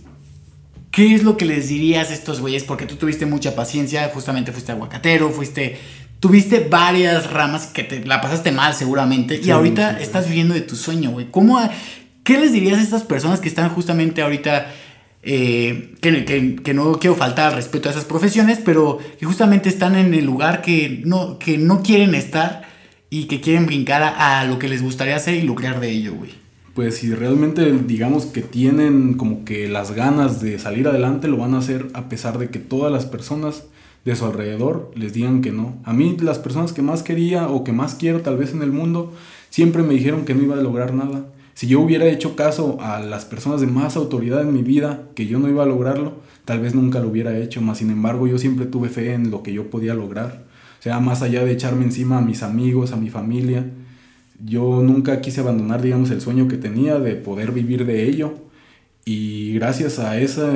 ¿qué 0.90 1.14
es 1.14 1.22
lo 1.22 1.38
que 1.38 1.46
les 1.46 1.70
dirías 1.70 2.10
a 2.10 2.14
estos 2.16 2.42
güeyes? 2.42 2.64
Porque 2.64 2.88
tú 2.88 2.96
tuviste 2.96 3.28
mucha 3.28 3.56
paciencia, 3.56 4.10
justamente 4.12 4.52
fuiste 4.52 4.72
aguacatero, 4.72 5.30
fuiste. 5.30 5.78
Tuviste 6.20 6.68
varias 6.68 7.30
ramas 7.30 7.68
que 7.68 7.84
te 7.84 8.04
la 8.06 8.22
pasaste 8.22 8.52
mal, 8.52 8.74
seguramente. 8.74 9.38
Sí, 9.38 9.50
y 9.50 9.52
ahorita 9.52 9.98
sí, 9.98 10.04
estás 10.04 10.28
viviendo 10.28 10.56
de 10.56 10.62
tu 10.62 10.76
sueño, 10.76 11.12
güey. 11.12 11.30
¿Cómo.? 11.30 11.60
¿Qué 12.24 12.40
les 12.40 12.54
dirías 12.54 12.80
a 12.80 12.82
estas 12.82 13.04
personas 13.04 13.42
que 13.42 13.50
están 13.50 13.70
justamente 13.70 14.22
ahorita 14.22 14.72
eh, 15.24 15.96
que, 16.02 16.74
no 16.74 17.00
quiero 17.00 17.16
faltar 17.16 17.50
al 17.52 17.56
respeto 17.56 17.90
a 17.90 17.92
esas 17.92 18.06
profesiones, 18.06 18.60
pero 18.64 19.00
que 19.20 19.26
justamente 19.26 19.70
están 19.70 19.96
en 19.96 20.14
el 20.14 20.26
lugar 20.26 20.62
que 20.62 21.02
no, 21.06 21.40
que 21.40 21.58
no 21.58 21.82
quieren 21.82 22.14
estar 22.14 22.64
y 23.10 23.26
que 23.26 23.42
quieren 23.42 23.66
brincar 23.66 24.04
a, 24.04 24.42
a 24.42 24.46
lo 24.46 24.60
que 24.60 24.68
les 24.68 24.82
gustaría 24.82 25.16
hacer 25.16 25.36
y 25.36 25.42
lucrar 25.42 25.80
de 25.80 25.92
ello, 25.92 26.14
güey. 26.14 26.32
Pues 26.74 26.98
si 26.98 27.14
realmente 27.14 27.72
digamos 27.72 28.26
que 28.26 28.42
tienen 28.42 29.14
como 29.14 29.46
que 29.46 29.70
las 29.70 29.92
ganas 29.92 30.42
de 30.42 30.58
salir 30.58 30.88
adelante, 30.88 31.28
lo 31.28 31.38
van 31.38 31.54
a 31.54 31.60
hacer 31.60 31.88
a 31.94 32.10
pesar 32.10 32.40
de 32.40 32.50
que 32.50 32.60
todas 32.60 32.92
las 32.92 33.06
personas 33.06 33.66
de 34.06 34.16
su 34.16 34.26
alrededor 34.26 34.92
les 34.96 35.14
digan 35.14 35.42
que 35.42 35.52
no. 35.52 35.76
A 35.84 35.94
mí 35.94 36.18
las 36.20 36.40
personas 36.40 36.74
que 36.74 36.82
más 36.82 37.04
quería 37.04 37.48
o 37.48 37.64
que 37.64 37.72
más 37.72 37.96
quiero 37.96 38.22
tal 38.22 38.38
vez 38.38 38.54
en 38.54 38.62
el 38.62 38.72
mundo, 38.72 39.14
siempre 39.50 39.84
me 39.84 39.94
dijeron 39.94 40.26
que 40.26 40.34
no 40.34 40.44
iba 40.44 40.56
a 40.56 40.62
lograr 40.62 40.94
nada. 40.94 41.26
Si 41.54 41.68
yo 41.68 41.82
hubiera 41.82 42.06
hecho 42.06 42.36
caso 42.36 42.80
a 42.82 43.00
las 43.00 43.26
personas 43.26 43.62
de 43.62 43.68
más 43.68 43.96
autoridad 43.96 44.42
en 44.42 44.54
mi 44.54 44.64
vida, 44.64 45.04
que 45.16 45.28
yo 45.28 45.40
no 45.40 45.50
iba 45.50 45.64
a 45.64 45.68
lograrlo, 45.68 46.16
tal 46.46 46.60
vez 46.62 46.74
nunca 46.74 47.00
lo 47.00 47.10
hubiera 47.10 47.38
hecho, 47.38 47.62
más 47.62 47.78
sin 47.78 47.92
embargo 47.92 48.28
yo 48.28 48.38
siempre 48.38 48.66
tuve 48.66 48.90
fe 48.90 49.14
en 49.14 49.30
lo 49.30 49.44
que 49.44 49.54
yo 49.54 49.70
podía 49.70 49.94
lograr. 49.94 50.46
O 50.80 50.84
sea, 50.84 51.00
más 51.00 51.22
allá 51.22 51.46
de 51.46 51.52
echarme 51.52 51.86
encima 51.86 52.18
a 52.18 52.22
mis 52.22 52.44
amigos, 52.44 52.92
a 52.92 52.98
mi 52.98 53.10
familia, 53.10 53.66
yo 54.44 54.82
nunca 54.84 55.22
quise 55.22 55.42
abandonar, 55.42 55.82
digamos, 55.82 56.12
el 56.12 56.22
sueño 56.22 56.48
que 56.48 56.58
tenía 56.58 57.00
de 57.00 57.16
poder 57.16 57.52
vivir 57.52 57.86
de 57.86 58.04
ello. 58.04 58.34
Y 59.06 59.54
gracias 59.54 60.00
a 60.00 60.20
esa 60.20 60.52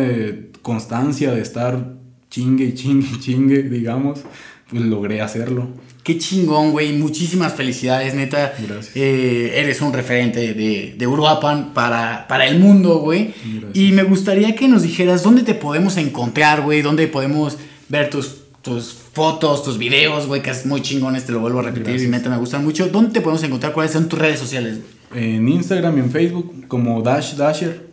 constancia 0.61 1.31
de 1.31 1.41
estar 1.41 1.93
chingue 2.29 2.65
y 2.65 2.73
chingue 2.73 3.07
y 3.13 3.19
chingue, 3.19 3.63
digamos, 3.69 4.23
pues 4.69 4.81
logré 4.81 5.21
hacerlo. 5.21 5.69
Qué 6.07 6.17
chingón, 6.17 6.71
güey. 6.71 6.93
Muchísimas 6.93 7.53
felicidades, 7.53 8.13
neta. 8.13 8.53
Gracias. 8.65 8.95
Eh, 8.95 9.59
eres 9.59 9.81
un 9.81 9.91
referente 9.91 10.53
de, 10.53 10.95
de 10.97 11.05
Uruapan 11.05 11.73
para, 11.73 12.29
para 12.29 12.47
el 12.47 12.59
mundo, 12.59 12.99
güey. 12.99 13.33
Y 13.73 13.91
me 13.91 14.03
gustaría 14.03 14.55
que 14.55 14.69
nos 14.69 14.83
dijeras 14.83 15.21
dónde 15.21 15.43
te 15.43 15.53
podemos 15.53 15.97
encontrar, 15.97 16.61
güey. 16.61 16.81
Dónde 16.81 17.09
podemos 17.09 17.57
ver 17.89 18.09
tus, 18.09 18.37
tus 18.61 18.93
fotos, 19.11 19.63
tus 19.63 19.77
videos, 19.77 20.27
güey. 20.27 20.41
Que 20.41 20.51
es 20.51 20.65
muy 20.65 20.81
chingón, 20.81 21.19
te 21.19 21.33
lo 21.33 21.41
vuelvo 21.41 21.59
a 21.59 21.63
repetir. 21.63 21.87
Gracias. 21.87 22.07
Y 22.07 22.09
neta, 22.09 22.29
me 22.29 22.37
gustan 22.37 22.63
mucho. 22.63 22.87
¿Dónde 22.87 23.11
te 23.11 23.19
podemos 23.19 23.43
encontrar? 23.43 23.73
¿Cuáles 23.73 23.91
son 23.91 24.07
tus 24.07 24.17
redes 24.17 24.39
sociales? 24.39 24.79
En 25.13 25.45
Instagram 25.49 25.97
y 25.97 25.99
en 25.99 26.11
Facebook, 26.11 26.69
como 26.69 27.01
Dash 27.01 27.33
Dasher. 27.33 27.85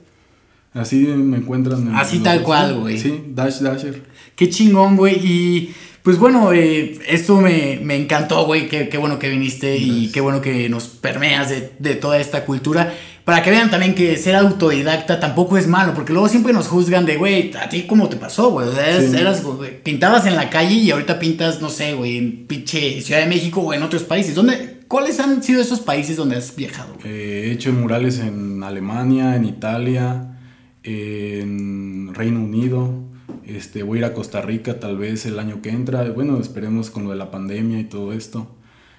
Así 0.72 0.98
me 0.98 1.38
encuentran. 1.38 1.96
Así 1.96 2.20
tal 2.20 2.44
cual, 2.44 2.78
güey. 2.78 2.96
Sí, 2.96 3.24
Dash 3.34 3.58
Dasher. 3.58 4.04
Qué 4.36 4.48
chingón, 4.48 4.96
güey. 4.96 5.16
Y 5.16 5.74
Pues 6.04 6.18
bueno, 6.18 6.52
eh, 6.52 6.98
esto 7.08 7.40
me, 7.40 7.80
me 7.82 7.96
encantó, 7.96 8.44
güey. 8.44 8.68
Qué, 8.68 8.88
qué 8.90 8.98
bueno 8.98 9.18
que 9.18 9.30
viniste 9.30 9.76
y 9.78 10.12
qué 10.12 10.20
bueno 10.20 10.40
que 10.42 10.68
nos 10.68 10.86
permeas 10.86 11.48
de, 11.48 11.72
de 11.78 11.94
toda 11.96 12.20
esta 12.20 12.44
cultura. 12.44 12.92
Para 13.24 13.42
que 13.42 13.50
vean 13.50 13.70
también 13.70 13.94
que 13.94 14.14
ser 14.18 14.36
autodidacta 14.36 15.18
tampoco 15.18 15.56
es 15.56 15.66
malo, 15.66 15.94
porque 15.94 16.12
luego 16.12 16.28
siempre 16.28 16.52
nos 16.52 16.68
juzgan 16.68 17.06
de, 17.06 17.16
güey, 17.16 17.52
¿a 17.56 17.70
ti 17.70 17.84
cómo 17.86 18.10
te 18.10 18.16
pasó, 18.16 18.50
güey? 18.50 18.68
O 18.68 18.72
sea, 18.74 18.86
eras- 18.86 19.10
Sí. 19.10 19.16
eras, 19.16 19.42
güey, 19.42 19.82
pintabas 19.82 20.26
en 20.26 20.36
la 20.36 20.50
calle 20.50 20.74
y 20.74 20.90
ahorita 20.90 21.18
pintas, 21.18 21.62
no 21.62 21.70
sé, 21.70 21.94
güey, 21.94 22.18
en 22.18 22.46
pinche 22.46 23.00
Ciudad 23.00 23.20
de 23.22 23.26
México 23.26 23.62
o 23.62 23.72
en 23.72 23.82
otros 23.82 24.02
países. 24.02 24.34
¿Dónde, 24.34 24.80
¿Cuáles 24.88 25.18
han 25.20 25.42
sido 25.42 25.62
esos 25.62 25.80
países 25.80 26.16
donde 26.18 26.36
has 26.36 26.54
viajado? 26.54 26.98
Eh, 27.02 27.46
he 27.46 27.52
hecho 27.52 27.72
murales 27.72 28.18
en 28.18 28.62
Alemania, 28.62 29.36
en 29.36 29.46
Italia, 29.46 30.36
en 30.82 32.12
Reino 32.14 32.40
Unido. 32.40 33.03
Este, 33.46 33.82
voy 33.82 33.98
a 33.98 34.00
ir 34.00 34.04
a 34.06 34.14
Costa 34.14 34.40
Rica 34.40 34.80
tal 34.80 34.96
vez 34.96 35.26
el 35.26 35.38
año 35.38 35.62
que 35.62 35.70
entra. 35.70 36.02
Bueno, 36.10 36.38
esperemos 36.40 36.90
con 36.90 37.04
lo 37.04 37.10
de 37.10 37.16
la 37.16 37.30
pandemia 37.30 37.78
y 37.80 37.84
todo 37.84 38.12
esto. 38.12 38.54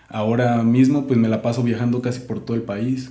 Ahora 0.08 0.64
mismo 0.64 1.08
pues 1.08 1.20
me 1.20 1.28
la 1.28 1.42
paso 1.42 1.64
viajando 1.64 2.02
casi 2.02 2.20
por 2.20 2.44
todo 2.44 2.56
el 2.56 2.64
país. 2.64 3.10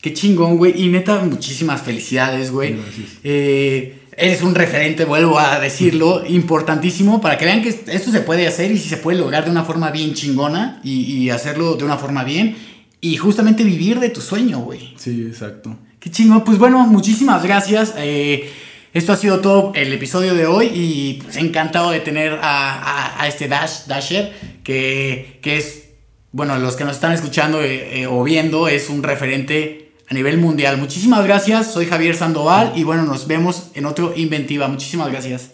Qué 0.00 0.12
chingón, 0.12 0.56
güey. 0.56 0.82
Y 0.82 0.88
neta, 0.88 1.22
muchísimas 1.24 1.82
felicidades, 1.82 2.50
güey. 2.50 2.74
Gracias. 2.74 3.18
Eh, 3.22 3.98
eres 4.16 4.42
un 4.42 4.54
referente, 4.54 5.04
vuelvo 5.04 5.38
a 5.38 5.60
decirlo, 5.60 6.24
importantísimo 6.26 7.20
para 7.20 7.38
que 7.38 7.44
vean 7.44 7.62
que 7.62 7.68
esto 7.68 8.10
se 8.10 8.20
puede 8.20 8.46
hacer 8.46 8.72
y 8.72 8.78
si 8.78 8.88
se 8.88 8.96
puede 8.96 9.18
lograr 9.18 9.44
de 9.44 9.50
una 9.50 9.64
forma 9.64 9.90
bien 9.90 10.14
chingona 10.14 10.80
y, 10.82 11.02
y 11.02 11.30
hacerlo 11.30 11.76
de 11.76 11.84
una 11.84 11.98
forma 11.98 12.24
bien 12.24 12.56
y 13.00 13.16
justamente 13.16 13.64
vivir 13.64 14.00
de 14.00 14.10
tu 14.10 14.20
sueño, 14.20 14.60
güey. 14.60 14.94
Sí, 14.96 15.22
exacto. 15.26 15.76
Qué 15.98 16.10
chingón. 16.10 16.44
Pues 16.44 16.58
bueno, 16.58 16.86
muchísimas 16.86 17.42
gracias. 17.42 17.94
Eh, 17.96 18.50
esto 18.92 19.12
ha 19.12 19.16
sido 19.16 19.40
todo 19.40 19.72
el 19.74 19.92
episodio 19.92 20.34
de 20.34 20.46
hoy 20.46 20.70
y 20.74 21.22
pues 21.22 21.36
encantado 21.36 21.90
de 21.90 22.00
tener 22.00 22.38
a, 22.42 23.24
este 23.26 23.48
Dash, 23.48 23.86
Dasher 23.86 24.32
que, 24.62 25.38
que 25.40 25.56
es, 25.56 25.90
bueno, 26.32 26.58
los 26.58 26.76
que 26.76 26.84
nos 26.84 26.96
están 26.96 27.12
escuchando 27.12 27.62
eh, 27.62 28.02
eh, 28.02 28.06
o 28.06 28.22
viendo 28.22 28.68
es 28.68 28.90
un 28.90 29.02
referente 29.02 29.92
a 30.08 30.14
nivel 30.14 30.36
mundial. 30.36 30.76
Muchísimas 30.76 31.24
gracias. 31.24 31.72
Soy 31.72 31.86
Javier 31.86 32.14
Sandoval 32.14 32.72
y 32.76 32.84
bueno, 32.84 33.04
nos 33.04 33.26
vemos 33.26 33.70
en 33.74 33.86
otro 33.86 34.12
Inventiva. 34.14 34.68
Muchísimas 34.68 35.10
gracias. 35.10 35.51